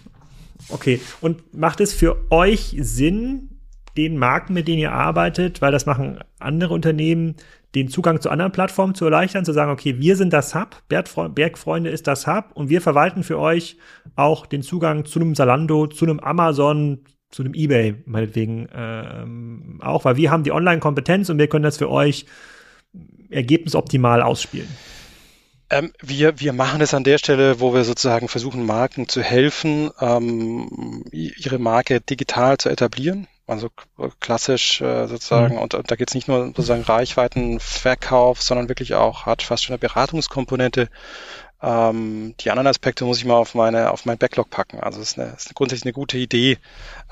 [0.69, 1.01] Okay.
[1.21, 3.51] Und macht es für euch Sinn,
[3.97, 7.37] den Marken, mit denen ihr arbeitet, weil das machen andere Unternehmen,
[7.75, 11.91] den Zugang zu anderen Plattformen zu erleichtern, zu sagen, okay, wir sind das Hub, Bergfreunde
[11.91, 13.77] ist das Hub und wir verwalten für euch
[14.17, 17.01] auch den Zugang zu einem Zalando, zu einem Amazon,
[17.31, 21.79] zu einem eBay, meinetwegen ähm, auch, weil wir haben die Online-Kompetenz und wir können das
[21.79, 22.27] für euch
[23.29, 24.69] ergebnisoptimal ausspielen.
[25.71, 29.91] Ähm, wir, wir machen es an der Stelle, wo wir sozusagen versuchen, Marken zu helfen,
[30.01, 33.29] ähm, ihre Marke digital zu etablieren.
[33.47, 33.69] Also
[34.21, 35.63] klassisch äh, sozusagen, mhm.
[35.63, 39.75] und, und, da geht es nicht nur sozusagen Reichweitenverkauf, sondern wirklich auch, hat fast schon
[39.75, 40.89] eine Beratungskomponente,
[41.63, 44.81] ähm, die anderen Aspekte muss ich mal auf meine auf mein Backlog packen.
[44.81, 46.59] Also es ist, eine, ist grundsätzlich eine gute Idee.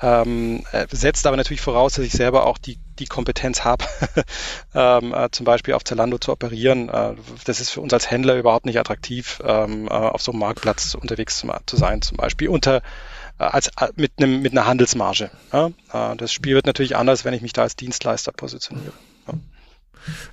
[0.01, 3.85] Ähm, äh, setzt aber natürlich voraus, dass ich selber auch die die Kompetenz habe,
[4.75, 6.89] ähm, äh, zum Beispiel auf Zalando zu operieren.
[6.89, 10.39] Äh, das ist für uns als Händler überhaupt nicht attraktiv, ähm, äh, auf so einem
[10.39, 12.77] Marktplatz unterwegs zu, sein, zum Beispiel unter
[13.39, 15.31] äh, als äh, mit einem mit einer Handelsmarge.
[15.53, 15.71] Ja?
[16.15, 18.93] das Spiel wird natürlich anders, wenn ich mich da als Dienstleister positioniere.
[19.27, 19.33] Ja.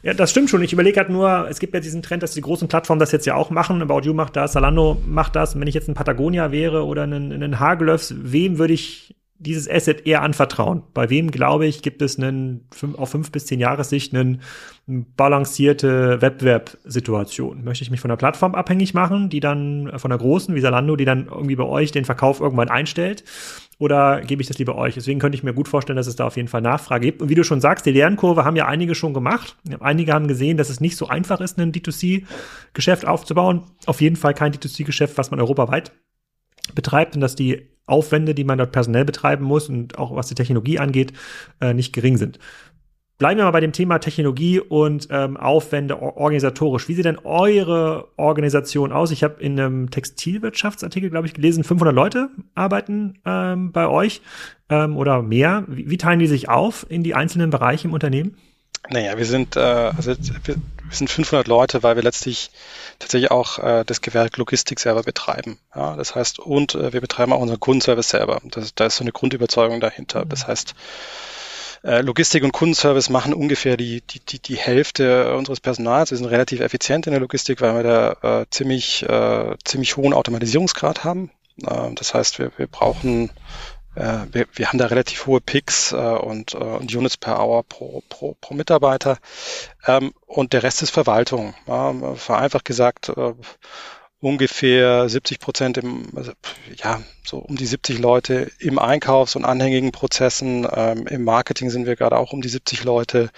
[0.02, 0.62] Ja, das stimmt schon.
[0.62, 3.26] Ich überlege halt nur, es gibt ja diesen Trend, dass die großen Plattformen das jetzt
[3.26, 3.82] ja auch machen.
[3.82, 5.54] About You macht das, Salando macht das.
[5.54, 9.68] Und wenn ich jetzt ein Patagonia wäre oder ein, ein Hagelöfs, wem würde ich dieses
[9.68, 10.82] Asset eher anvertrauen?
[10.94, 14.38] Bei wem, glaube ich, gibt es einen, auf fünf bis zehn Jahressicht eine
[14.86, 17.64] balancierte Wettbewerbssituation?
[17.64, 20.96] Möchte ich mich von der Plattform abhängig machen, die dann von der großen, wie Zalando,
[20.96, 23.24] die dann irgendwie bei euch den Verkauf irgendwann einstellt?
[23.78, 24.94] Oder gebe ich das lieber euch?
[24.94, 27.20] Deswegen könnte ich mir gut vorstellen, dass es da auf jeden Fall Nachfrage gibt.
[27.20, 29.56] Und wie du schon sagst, die Lernkurve haben ja einige schon gemacht.
[29.80, 33.64] Einige haben gesehen, dass es nicht so einfach ist, ein D2C-Geschäft aufzubauen.
[33.84, 35.92] Auf jeden Fall kein D2C-Geschäft, was man europaweit
[36.74, 40.34] betreibt und dass die Aufwände, die man dort personell betreiben muss und auch was die
[40.34, 41.12] Technologie angeht,
[41.60, 42.38] äh, nicht gering sind.
[43.18, 46.86] Bleiben wir mal bei dem Thema Technologie und ähm, Aufwände organisatorisch.
[46.86, 49.10] Wie sieht denn eure Organisation aus?
[49.10, 54.20] Ich habe in einem Textilwirtschaftsartikel, glaube ich, gelesen, 500 Leute arbeiten ähm, bei euch
[54.68, 55.64] ähm, oder mehr.
[55.66, 58.36] Wie, wie teilen die sich auf in die einzelnen Bereiche im Unternehmen?
[58.90, 60.12] Naja, wir sind, äh, also
[60.88, 62.50] wir, sind 500 Leute, weil wir letztlich
[62.98, 65.58] tatsächlich auch äh, das Gewerk Logistik selber betreiben.
[65.74, 68.40] Ja, das heißt, und äh, wir betreiben auch unseren Kundenservice selber.
[68.44, 70.24] Das, da ist so eine Grundüberzeugung dahinter.
[70.24, 70.48] Das mhm.
[70.48, 70.74] heißt,
[71.84, 76.10] äh, Logistik und Kundenservice machen ungefähr die, die, die, die Hälfte unseres Personals.
[76.10, 80.12] Wir sind relativ effizient in der Logistik, weil wir da äh, ziemlich, äh, ziemlich hohen
[80.12, 81.30] Automatisierungsgrad haben.
[81.62, 83.30] Äh, das heißt, wir, wir brauchen
[83.96, 88.02] wir, wir haben da relativ hohe Picks äh, und, äh, und Units per Hour pro,
[88.08, 89.18] pro, pro Mitarbeiter.
[89.86, 91.54] Ähm, und der Rest ist Verwaltung.
[91.66, 93.34] Ja, vereinfacht gesagt, äh,
[94.20, 96.32] ungefähr 70 Prozent im, also,
[96.76, 100.66] ja, so um die 70 Leute im Einkaufs- und anhängigen Prozessen.
[100.70, 103.30] Ähm, Im Marketing sind wir gerade auch um die 70 Leute.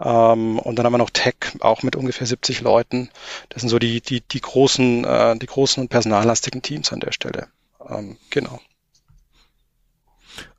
[0.00, 3.10] Ähm, und dann haben wir noch Tech, auch mit ungefähr 70 Leuten.
[3.48, 7.12] Das sind so die, die, die großen, äh, die großen und personallastigen Teams an der
[7.12, 7.48] Stelle.
[7.88, 8.60] Ähm, genau.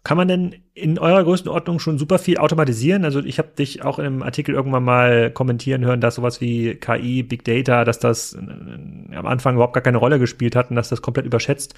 [0.09, 3.05] Kann man denn in eurer Größenordnung schon super viel automatisieren?
[3.05, 7.21] Also ich habe dich auch im Artikel irgendwann mal kommentieren hören, dass sowas wie KI,
[7.21, 10.89] Big Data, dass das äh, am Anfang überhaupt gar keine Rolle gespielt hat und dass
[10.89, 11.75] das komplett überschätzt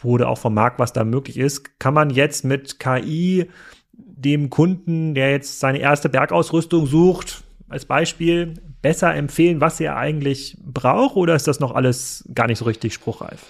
[0.00, 1.80] wurde, auch vom Markt, was da möglich ist.
[1.80, 3.50] Kann man jetzt mit KI
[3.94, 10.56] dem Kunden, der jetzt seine erste Bergausrüstung sucht, als Beispiel, besser empfehlen, was er eigentlich
[10.64, 13.44] braucht, oder ist das noch alles gar nicht so richtig spruchreif?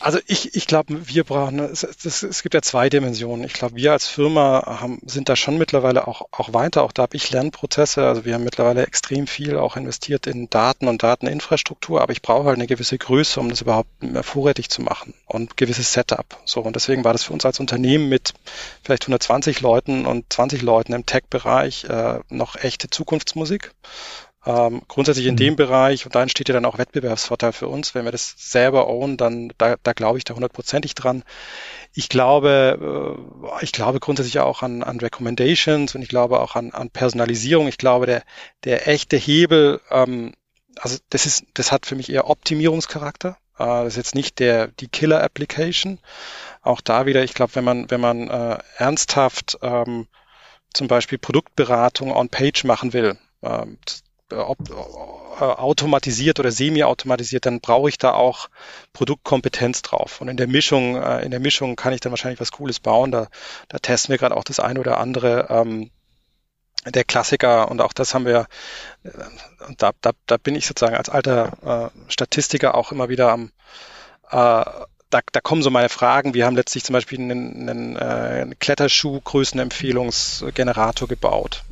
[0.00, 3.44] Also ich, ich glaube, wir brauchen, es, es, es gibt ja zwei Dimensionen.
[3.44, 6.82] Ich glaube, wir als Firma haben, sind da schon mittlerweile auch, auch weiter.
[6.82, 8.06] Auch da habe ich Lernprozesse.
[8.06, 12.46] Also wir haben mittlerweile extrem viel auch investiert in Daten und Dateninfrastruktur, aber ich brauche
[12.46, 13.90] halt eine gewisse Größe, um das überhaupt
[14.22, 16.40] vorrätig zu machen und gewisses Setup.
[16.46, 18.32] So, und deswegen war das für uns als Unternehmen mit
[18.82, 23.72] vielleicht 120 Leuten und 20 Leuten im Tech-Bereich äh, noch echte Zukunftsmusik.
[24.46, 25.38] Ähm, grundsätzlich in mhm.
[25.38, 28.88] dem Bereich, und da entsteht ja dann auch Wettbewerbsvorteil für uns, wenn wir das selber
[28.88, 31.24] own, dann da, da glaube ich da hundertprozentig dran.
[31.92, 33.18] Ich glaube,
[33.60, 37.68] äh, ich glaube grundsätzlich auch an, an Recommendations und ich glaube auch an, an Personalisierung.
[37.68, 38.22] Ich glaube, der,
[38.64, 40.32] der echte Hebel, ähm,
[40.78, 43.36] also das ist, das hat für mich eher Optimierungscharakter.
[43.58, 45.98] Äh, das ist jetzt nicht der die Killer-Application.
[46.62, 50.06] Auch da wieder, ich glaube, wenn man, wenn man äh, ernsthaft ähm,
[50.72, 53.76] zum Beispiel Produktberatung on Page machen will, ähm,
[54.32, 58.48] äh, äh, automatisiert oder semi-automatisiert, dann brauche ich da auch
[58.92, 60.20] Produktkompetenz drauf.
[60.20, 63.10] Und in der Mischung, äh, in der Mischung kann ich dann wahrscheinlich was Cooles bauen.
[63.10, 63.28] Da,
[63.68, 65.46] da testen wir gerade auch das eine oder andere.
[65.48, 65.90] Ähm,
[66.86, 68.46] der Klassiker und auch das haben wir,
[69.68, 73.52] und da, da, da bin ich sozusagen als alter äh, Statistiker auch immer wieder am
[74.30, 74.64] äh,
[75.10, 76.34] da, da kommen so meine Fragen.
[76.34, 81.64] Wir haben letztlich zum Beispiel einen, einen, äh, einen Kletterschuh-Größenempfehlungsgenerator gebaut.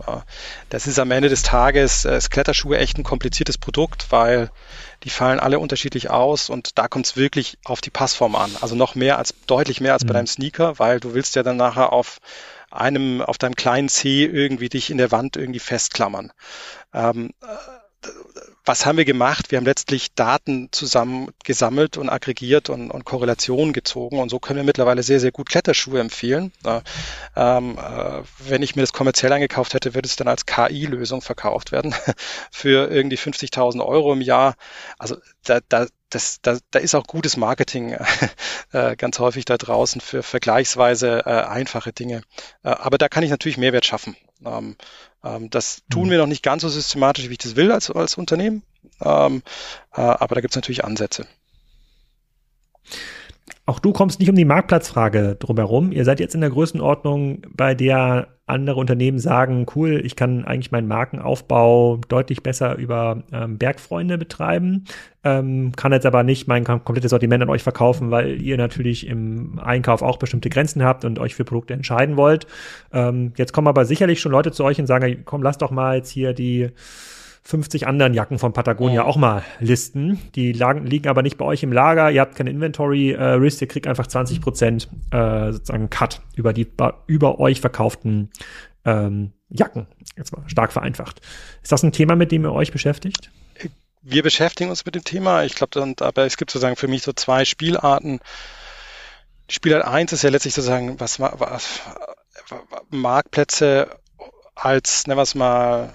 [0.68, 4.51] Das ist am Ende des Tages, äh, ist Kletterschuhe echt ein kompliziertes Produkt, weil
[5.05, 8.51] die fallen alle unterschiedlich aus und da kommt es wirklich auf die Passform an.
[8.61, 10.14] Also noch mehr als, deutlich mehr als bei mhm.
[10.14, 12.18] deinem Sneaker, weil du willst ja dann nachher auf
[12.70, 16.32] einem, auf deinem kleinen C irgendwie dich in der Wand irgendwie festklammern.
[16.93, 17.47] Ähm, äh,
[18.69, 19.51] was haben wir gemacht?
[19.51, 24.59] Wir haben letztlich Daten zusammen gesammelt und aggregiert und, und Korrelationen gezogen und so können
[24.59, 26.53] wir mittlerweile sehr, sehr gut Kletterschuhe empfehlen.
[27.35, 31.73] Ähm, äh, wenn ich mir das kommerziell eingekauft hätte, würde es dann als KI-Lösung verkauft
[31.73, 31.95] werden
[32.51, 34.55] für irgendwie 50.000 Euro im Jahr.
[34.99, 37.97] Also da, da, das, da, da ist auch gutes Marketing
[38.73, 42.21] äh, ganz häufig da draußen für vergleichsweise äh, einfache Dinge.
[42.62, 44.14] Äh, aber da kann ich natürlich Mehrwert schaffen.
[44.45, 44.76] Ähm,
[45.24, 46.11] ähm, das tun mhm.
[46.11, 48.62] wir noch nicht ganz so systematisch, wie ich das will als, als Unternehmen.
[49.01, 49.43] Ähm,
[49.93, 51.26] äh, aber da gibt es natürlich Ansätze.
[53.69, 55.93] Auch du kommst nicht um die Marktplatzfrage drumherum.
[55.93, 60.73] Ihr seid jetzt in der Größenordnung, bei der andere Unternehmen sagen, cool, ich kann eigentlich
[60.73, 64.85] meinen Markenaufbau deutlich besser über ähm, Bergfreunde betreiben,
[65.23, 69.59] ähm, kann jetzt aber nicht mein komplettes Sortiment an euch verkaufen, weil ihr natürlich im
[69.62, 72.47] Einkauf auch bestimmte Grenzen habt und euch für Produkte entscheiden wollt.
[72.91, 75.97] Ähm, jetzt kommen aber sicherlich schon Leute zu euch und sagen, komm, lass doch mal
[75.97, 76.71] jetzt hier die
[77.43, 79.09] 50 anderen Jacken von Patagonia oh.
[79.09, 80.20] auch mal listen.
[80.34, 82.11] Die lagen, liegen aber nicht bei euch im Lager.
[82.11, 83.61] Ihr habt keine Inventory äh.
[83.61, 86.66] Ihr kriegt einfach 20 Prozent äh, sozusagen Cut über die
[87.07, 88.30] über euch verkauften
[88.84, 89.86] ähm, Jacken.
[90.16, 91.20] Jetzt mal stark vereinfacht.
[91.62, 93.30] Ist das ein Thema, mit dem ihr euch beschäftigt?
[94.03, 95.45] Wir beschäftigen uns mit dem Thema.
[95.45, 98.20] Ich glaube, aber es gibt sozusagen für mich so zwei Spielarten.
[99.51, 101.80] Spielart 1 ist ja letztlich sozusagen, was, was
[102.91, 103.89] Marktplätze
[104.55, 105.93] als, nennen wir es mal,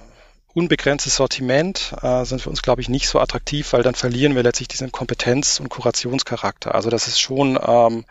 [0.53, 4.43] unbegrenztes Sortiment äh, sind für uns, glaube ich, nicht so attraktiv, weil dann verlieren wir
[4.43, 6.75] letztlich diesen Kompetenz- und Kurationscharakter.
[6.75, 8.05] Also das ist schon ähm,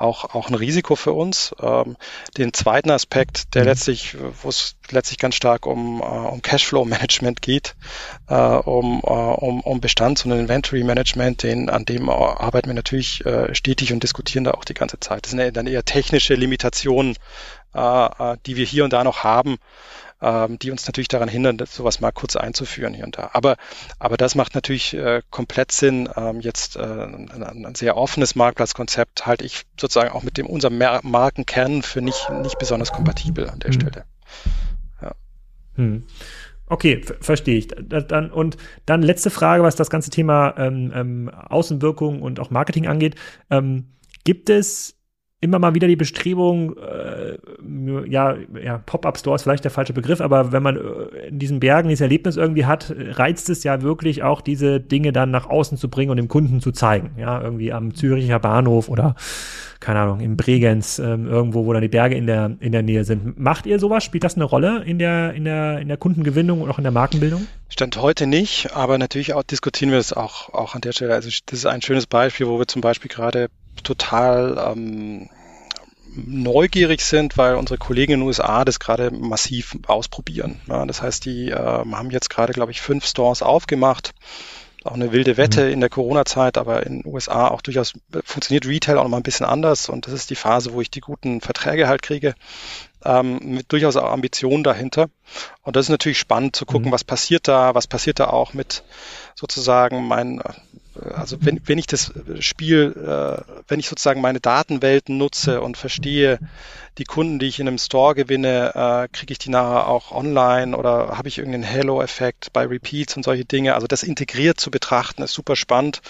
[0.00, 1.54] auch, auch ein Risiko für uns.
[1.60, 1.96] Ähm,
[2.38, 3.68] den zweiten Aspekt, der mhm.
[3.68, 7.74] letztlich, wo es letztlich ganz stark um, äh, um Cashflow-Management geht,
[8.28, 13.54] äh, um, äh, um, um Bestands- und Inventory-Management, den, an dem arbeiten wir natürlich äh,
[13.54, 15.24] stetig und diskutieren da auch die ganze Zeit.
[15.24, 17.16] Das sind dann eher technische Limitationen,
[17.74, 19.58] äh, äh, die wir hier und da noch haben,
[20.20, 23.30] ähm, die uns natürlich daran hindern, sowas mal kurz einzuführen hier und da.
[23.32, 23.56] Aber,
[23.98, 26.08] aber das macht natürlich äh, komplett Sinn.
[26.16, 30.78] Ähm, jetzt äh, ein, ein, sehr offenes Marktplatzkonzept halte ich sozusagen auch mit dem unserem
[30.78, 33.80] Mar Markenkern für nicht, nicht besonders kompatibel an der hm.
[33.80, 34.04] Stelle.
[35.02, 35.12] Ja.
[35.76, 36.04] Hm.
[36.66, 37.66] Okay, verstehe ich.
[37.66, 38.56] Dann, und
[38.86, 43.16] dann letzte Frage, was das ganze Thema ähm, ähm, Außenwirkung und auch Marketing angeht.
[43.50, 44.99] Ähm, gibt es
[45.42, 47.38] immer mal wieder die Bestrebung, äh,
[48.06, 51.88] ja, ja Pop-up-Store ist vielleicht der falsche Begriff, aber wenn man äh, in diesen Bergen
[51.88, 55.88] dieses Erlebnis irgendwie hat, reizt es ja wirklich auch, diese Dinge dann nach außen zu
[55.88, 57.12] bringen und dem Kunden zu zeigen.
[57.16, 59.14] Ja, irgendwie am Züricher Bahnhof oder,
[59.80, 63.04] keine Ahnung, in Bregenz, ähm, irgendwo, wo dann die Berge in der, in der Nähe
[63.04, 63.40] sind.
[63.40, 64.04] Macht ihr sowas?
[64.04, 66.92] Spielt das eine Rolle in der, in der, in der Kundengewinnung und auch in der
[66.92, 67.46] Markenbildung?
[67.70, 71.14] Stand heute nicht, aber natürlich auch diskutieren wir das auch, auch an der Stelle.
[71.14, 73.48] Also das ist ein schönes Beispiel, wo wir zum Beispiel gerade
[73.82, 75.28] total ähm,
[76.14, 80.60] neugierig sind, weil unsere Kollegen in den USA das gerade massiv ausprobieren.
[80.66, 84.12] Ja, das heißt, die äh, haben jetzt gerade, glaube ich, fünf Stores aufgemacht.
[84.82, 85.72] Auch eine wilde Wette mhm.
[85.72, 87.92] in der Corona-Zeit, aber in den USA auch durchaus
[88.24, 90.90] funktioniert Retail auch noch mal ein bisschen anders und das ist die Phase, wo ich
[90.90, 92.34] die guten Verträge halt kriege.
[93.04, 95.08] Ähm, mit durchaus auch Ambitionen dahinter.
[95.62, 96.92] Und das ist natürlich spannend zu gucken, mhm.
[96.92, 98.82] was passiert da, was passiert da auch mit
[99.34, 100.42] sozusagen meinen
[101.14, 106.38] also wenn, wenn ich das Spiel, äh, wenn ich sozusagen meine Datenwelten nutze und verstehe,
[106.98, 110.76] die Kunden, die ich in einem Store gewinne, äh, kriege ich die nachher auch online
[110.76, 113.74] oder habe ich irgendeinen Halo-Effekt bei Repeats und solche Dinge.
[113.74, 116.02] Also das integriert zu betrachten ist super spannend,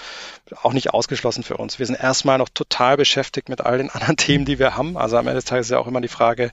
[0.62, 1.78] auch nicht ausgeschlossen für uns.
[1.78, 4.96] Wir sind erstmal noch total beschäftigt mit all den anderen Themen, die wir haben.
[4.96, 6.50] Also am Ende des Tages ist ja auch immer die Frage,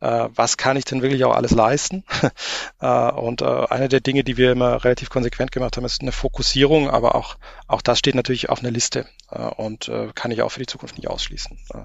[0.00, 2.04] äh, was kann ich denn wirklich auch alles leisten?
[2.80, 6.12] äh, und äh, eine der Dinge, die wir immer relativ konsequent gemacht haben, ist eine
[6.12, 7.36] Fokussierung, aber auch,
[7.66, 10.66] auch das steht natürlich auf einer Liste äh, und äh, kann ich auch für die
[10.66, 11.58] Zukunft nicht ausschließen.
[11.74, 11.84] Äh,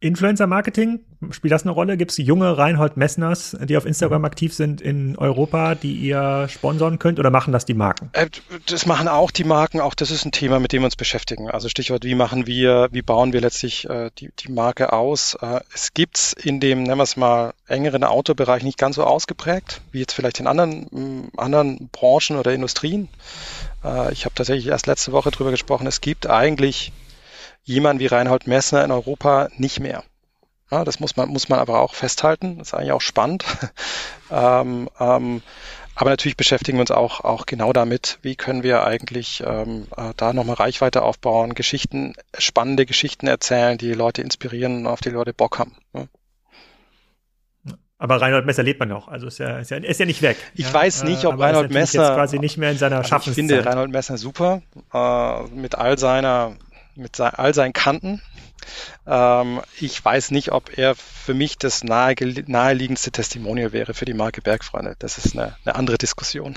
[0.00, 1.98] Influencer-Marketing, spielt das eine Rolle?
[1.98, 6.98] Gibt es junge Reinhold Messners, die auf Instagram aktiv sind in Europa, die ihr sponsern
[6.98, 8.08] könnt oder machen das die Marken?
[8.14, 8.28] Äh,
[8.66, 11.50] das machen auch die Marken, auch das ist ein Thema, mit dem wir uns beschäftigen.
[11.50, 15.36] Also Stichwort, wie machen wir, wie bauen wir letztlich äh, die, die Marke aus?
[15.42, 19.82] Äh, es gibt's in dem, nennen wir es mal, engeren Autobereich nicht ganz so ausgeprägt,
[19.92, 23.10] wie jetzt vielleicht in anderen, mm, anderen Branchen oder Industrien.
[23.84, 26.90] Äh, ich habe tatsächlich erst letzte Woche drüber gesprochen, es gibt eigentlich
[27.70, 30.02] jemand wie Reinhold Messner in Europa nicht mehr.
[30.70, 32.58] Ja, das muss man, muss man aber auch festhalten.
[32.58, 33.44] Das ist eigentlich auch spannend.
[34.30, 35.42] ähm, ähm,
[35.94, 40.12] aber natürlich beschäftigen wir uns auch, auch genau damit, wie können wir eigentlich ähm, äh,
[40.16, 45.32] da nochmal Reichweite aufbauen, Geschichten, spannende Geschichten erzählen, die Leute inspirieren und auf die Leute
[45.32, 45.76] Bock haben.
[45.92, 46.06] Ja.
[47.98, 50.38] Aber Reinhold Messer lebt man noch, also ist ja, ist ja, ist ja nicht weg.
[50.54, 50.72] Ich ja?
[50.72, 53.16] weiß nicht, ob Reinhold Messer jetzt quasi nicht mehr in seiner also.
[53.16, 54.62] Ich finde Reinhold Messer super
[54.94, 56.56] äh, mit all seiner
[57.00, 58.22] mit all seinen Kanten.
[59.06, 62.14] Ähm, ich weiß nicht, ob er für mich das nahe,
[62.46, 64.96] naheliegendste Testimonial wäre für die Marke Bergfreunde.
[64.98, 66.56] Das ist eine, eine andere Diskussion.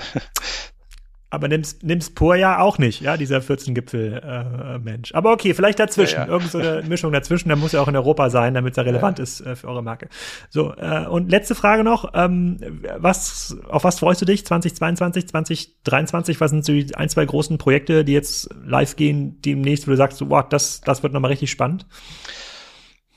[1.34, 5.10] Aber nimm's, nimm's Pur ja auch nicht, ja, dieser 14-Gipfel-Mensch.
[5.10, 6.16] Äh, Aber okay, vielleicht dazwischen.
[6.16, 6.32] Ja, ja.
[6.32, 9.18] Irgend so eine Mischung dazwischen, der muss ja auch in Europa sein, damit er relevant
[9.18, 9.24] ja.
[9.24, 10.08] ist äh, für eure Marke.
[10.50, 12.12] So, äh, und letzte Frage noch.
[12.14, 12.58] Ähm,
[12.96, 16.40] was, auf was freust du dich 2022, 2023?
[16.40, 19.96] Was sind so die ein, zwei großen Projekte, die jetzt live gehen demnächst, wo du
[19.96, 21.86] sagst, so, wow, das, das wird nochmal richtig spannend?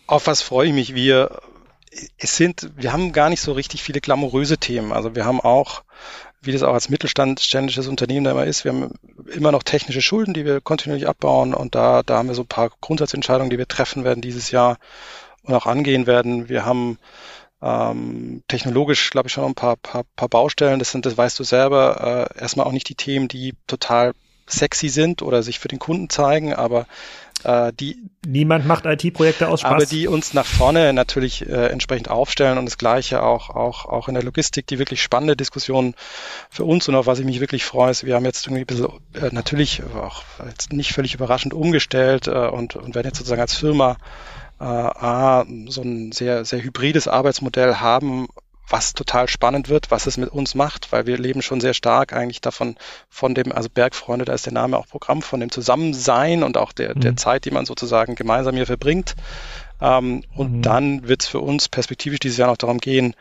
[0.08, 0.96] Auf was freue ich mich?
[0.96, 1.42] Wir,
[2.18, 4.92] es sind, wir haben gar nicht so richtig viele glamouröse Themen.
[4.92, 5.84] Also wir haben auch
[6.42, 8.64] wie das auch als mittelständisches Unternehmen da immer ist.
[8.64, 8.94] Wir haben
[9.34, 12.48] immer noch technische Schulden, die wir kontinuierlich abbauen und da, da haben wir so ein
[12.48, 14.78] paar Grundsatzentscheidungen, die wir treffen werden dieses Jahr
[15.44, 16.50] und auch angehen werden.
[16.50, 17.00] Wir haben
[17.62, 20.80] ähm, technologisch, glaube ich, schon ein paar, paar, paar Baustellen.
[20.80, 24.14] Das sind, das weißt du selber, äh, erstmal auch nicht die Themen, die total
[24.48, 26.88] sexy sind oder sich für den Kunden zeigen, aber
[27.44, 32.10] äh, die niemand macht IT-Projekte aus Spaß, aber die uns nach vorne natürlich äh, entsprechend
[32.10, 35.96] aufstellen und das Gleiche auch auch auch in der Logistik, die wirklich spannende Diskussion
[36.50, 38.66] für uns und auf was ich mich wirklich freue, ist, wir haben jetzt irgendwie ein
[38.66, 43.42] bisschen äh, natürlich auch jetzt nicht völlig überraschend umgestellt äh, und und werden jetzt sozusagen
[43.42, 43.98] als Firma
[44.60, 48.28] äh, A, so ein sehr sehr hybrides Arbeitsmodell haben,
[48.70, 52.14] was total spannend wird, was es mit uns macht, weil wir leben schon sehr stark
[52.14, 52.76] eigentlich davon,
[53.10, 56.74] von dem, also Bergfreunde, da ist der Name auch Programm, von dem Zusammensein und auch
[56.74, 57.02] der, mhm.
[57.02, 59.16] der Zeit, die man sozusagen gemeinsam hier verbringt.
[59.80, 60.62] Ähm, und mhm.
[60.64, 63.16] dann wird es für uns perspektivisch dieses Jahr noch darum gehen,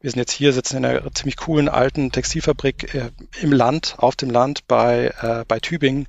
[0.00, 4.14] wir sind jetzt hier, sitzen in einer ziemlich coolen alten Textilfabrik äh, im Land, auf
[4.16, 6.06] dem Land bei, äh, bei Tübingen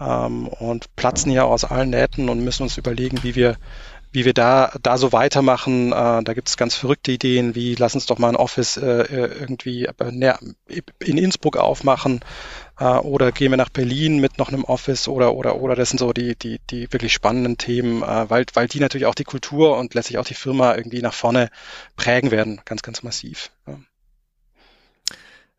[0.00, 3.56] ähm, und platzen hier aus allen Nähten und müssen uns überlegen, wie wir
[4.12, 5.92] wie wir da, da so weitermachen.
[5.92, 9.02] Äh, da gibt es ganz verrückte Ideen, wie lass uns doch mal ein Office äh,
[9.02, 10.34] äh irgendwie äh,
[10.98, 12.20] in Innsbruck aufmachen
[12.78, 15.98] äh, oder gehen wir nach Berlin mit noch einem Office oder oder oder das sind
[15.98, 19.76] so die die die wirklich spannenden Themen, äh, weil weil die natürlich auch die Kultur
[19.76, 21.50] und letztlich auch die Firma irgendwie nach vorne
[21.96, 23.50] prägen werden, ganz ganz massiv.
[23.66, 23.78] Ja.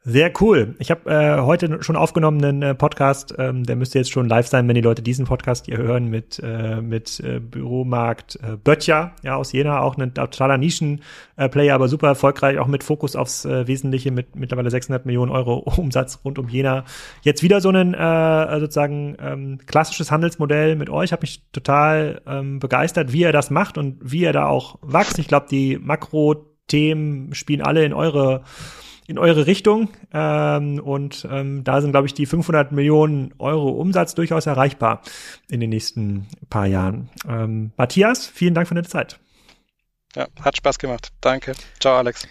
[0.06, 0.76] Sehr cool.
[0.80, 4.48] Ich habe äh, heute schon aufgenommen einen äh, Podcast, ähm, der müsste jetzt schon live
[4.48, 9.12] sein, wenn die Leute diesen Podcast hier hören, mit, äh, mit äh, Büromarkt äh, Böttcher,
[9.24, 13.68] ja, aus Jena, auch ein totaler Nischenplayer, aber super erfolgreich, auch mit Fokus aufs äh,
[13.68, 16.86] Wesentliche, mit mittlerweile 600 Millionen Euro Umsatz rund um Jena.
[17.22, 22.60] Jetzt wieder so ein äh, sozusagen ähm, klassisches Handelsmodell mit euch, habe mich total ähm,
[22.60, 25.20] begeistert, wie ihr das macht und wie ihr da auch wächst.
[25.20, 28.44] Ich glaube, die Makro-Themen spielen alle in eure
[29.10, 29.90] in eure Richtung.
[30.14, 35.02] Ähm, und ähm, da sind, glaube ich, die 500 Millionen Euro Umsatz durchaus erreichbar
[35.50, 37.10] in den nächsten paar Jahren.
[37.28, 39.20] Ähm, Matthias, vielen Dank für deine Zeit.
[40.16, 41.12] Ja, hat Spaß gemacht.
[41.22, 41.54] Danke.
[41.80, 42.28] Ciao, Alex.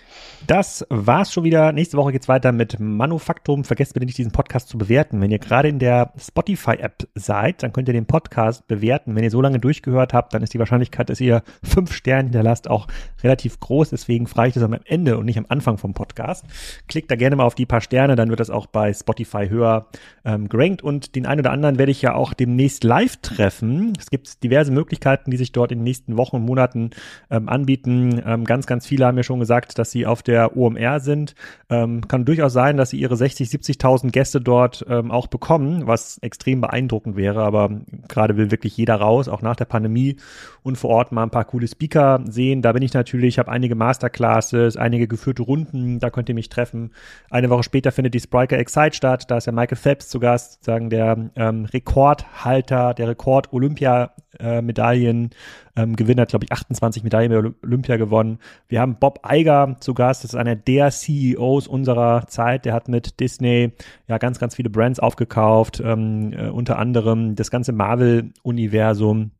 [0.49, 1.71] Das war's schon wieder.
[1.71, 3.63] Nächste Woche geht's weiter mit Manufaktum.
[3.63, 5.21] Vergesst bitte nicht, diesen Podcast zu bewerten.
[5.21, 9.15] Wenn ihr gerade in der Spotify-App seid, dann könnt ihr den Podcast bewerten.
[9.15, 12.69] Wenn ihr so lange durchgehört habt, dann ist die Wahrscheinlichkeit, dass ihr fünf Sterne hinterlasst,
[12.69, 12.89] auch
[13.23, 13.91] relativ groß.
[13.91, 16.47] Deswegen frage ich das am Ende und nicht am Anfang vom Podcast.
[16.89, 19.87] Klickt da gerne mal auf die paar Sterne, dann wird das auch bei Spotify höher
[20.25, 20.83] ähm, gerankt.
[20.83, 23.93] Und den einen oder anderen werde ich ja auch demnächst live treffen.
[24.01, 26.91] Es gibt diverse Möglichkeiten, die sich dort in den nächsten Wochen und Monaten
[27.31, 28.23] ähm, anbieten anbieten.
[28.25, 31.35] Ähm, ganz, ganz viele haben mir schon gesagt, dass sie auf der OMR sind.
[31.69, 36.19] Ähm, kann durchaus sein, dass sie ihre 60, 70.000 Gäste dort ähm, auch bekommen, was
[36.19, 37.43] extrem beeindruckend wäre.
[37.43, 37.71] Aber
[38.09, 40.17] gerade will wirklich jeder raus, auch nach der Pandemie
[40.63, 42.63] und vor Ort mal ein paar coole Speaker sehen.
[42.63, 46.93] Da bin ich natürlich, habe einige Masterclasses, einige geführte Runden, da könnt ihr mich treffen.
[47.31, 49.31] Eine Woche später findet die Spriker Excite statt.
[49.31, 55.31] Da ist ja Michael Phelps zu Gast, sagen der ähm, Rekordhalter, der Rekord-Olympia-Medaillen
[55.79, 58.39] ähm, Gewinner, glaube ich, 28 Medaillen Olympia gewonnen.
[58.69, 62.65] Wir haben Bob Eiger zu Gast, das ist einer der CEOs unserer Zeit.
[62.65, 63.73] Der hat mit Disney
[64.07, 69.33] ja ganz, ganz viele Brands aufgekauft, ähm, äh, unter anderem das ganze Marvel-Universum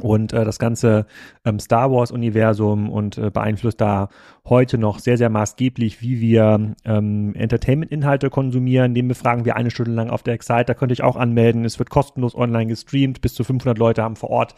[0.00, 1.06] und äh, das ganze
[1.44, 4.08] ähm, Star Wars Universum und äh, beeinflusst da
[4.48, 8.94] heute noch sehr sehr maßgeblich, wie wir ähm, Entertainment Inhalte konsumieren.
[8.94, 10.64] Den befragen wir eine Stunde lang auf der Excite.
[10.66, 11.64] Da könnt ihr euch auch anmelden.
[11.64, 13.20] Es wird kostenlos online gestreamt.
[13.20, 14.54] Bis zu 500 Leute haben vor Ort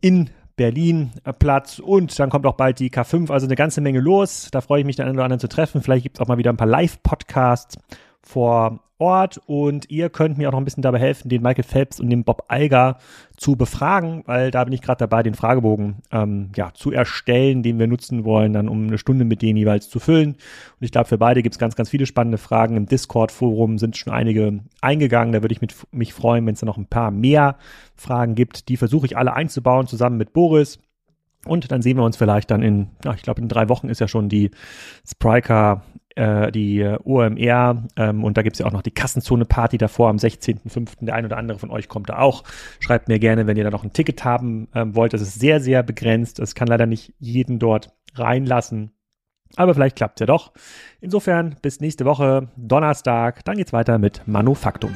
[0.00, 4.00] in Berlin äh, Platz und dann kommt auch bald die K5, also eine ganze Menge
[4.00, 4.48] los.
[4.50, 5.82] Da freue ich mich, den einen oder anderen zu treffen.
[5.82, 7.76] Vielleicht gibt es auch mal wieder ein paar Live-Podcasts
[8.24, 11.98] vor Ort und ihr könnt mir auch noch ein bisschen dabei helfen, den Michael Phelps
[11.98, 12.98] und den Bob Eiger
[13.36, 17.80] zu befragen, weil da bin ich gerade dabei, den Fragebogen ähm, ja, zu erstellen, den
[17.80, 20.34] wir nutzen wollen, dann um eine Stunde mit denen jeweils zu füllen.
[20.34, 22.76] Und ich glaube, für beide gibt es ganz, ganz viele spannende Fragen.
[22.76, 25.32] Im Discord-Forum sind schon einige eingegangen.
[25.32, 27.56] Da würde ich mit, mich freuen, wenn es da noch ein paar mehr
[27.96, 28.68] Fragen gibt.
[28.68, 30.78] Die versuche ich alle einzubauen, zusammen mit Boris.
[31.46, 34.08] Und dann sehen wir uns vielleicht dann in, ich glaube, in drei Wochen ist ja
[34.08, 34.50] schon die
[35.06, 35.82] Spriker
[36.14, 40.16] äh, die äh, OMR ähm, und da gibt's ja auch noch die Kassenzone-Party davor am
[40.16, 41.04] 16.05.
[41.04, 42.44] Der ein oder andere von euch kommt da auch.
[42.80, 45.12] Schreibt mir gerne, wenn ihr da noch ein Ticket haben ähm, wollt.
[45.12, 46.38] Das ist sehr, sehr begrenzt.
[46.38, 48.92] Es kann leider nicht jeden dort reinlassen.
[49.56, 50.52] Aber vielleicht klappt's ja doch.
[51.00, 53.44] Insofern bis nächste Woche, Donnerstag.
[53.44, 54.94] Dann geht's weiter mit Manufaktum.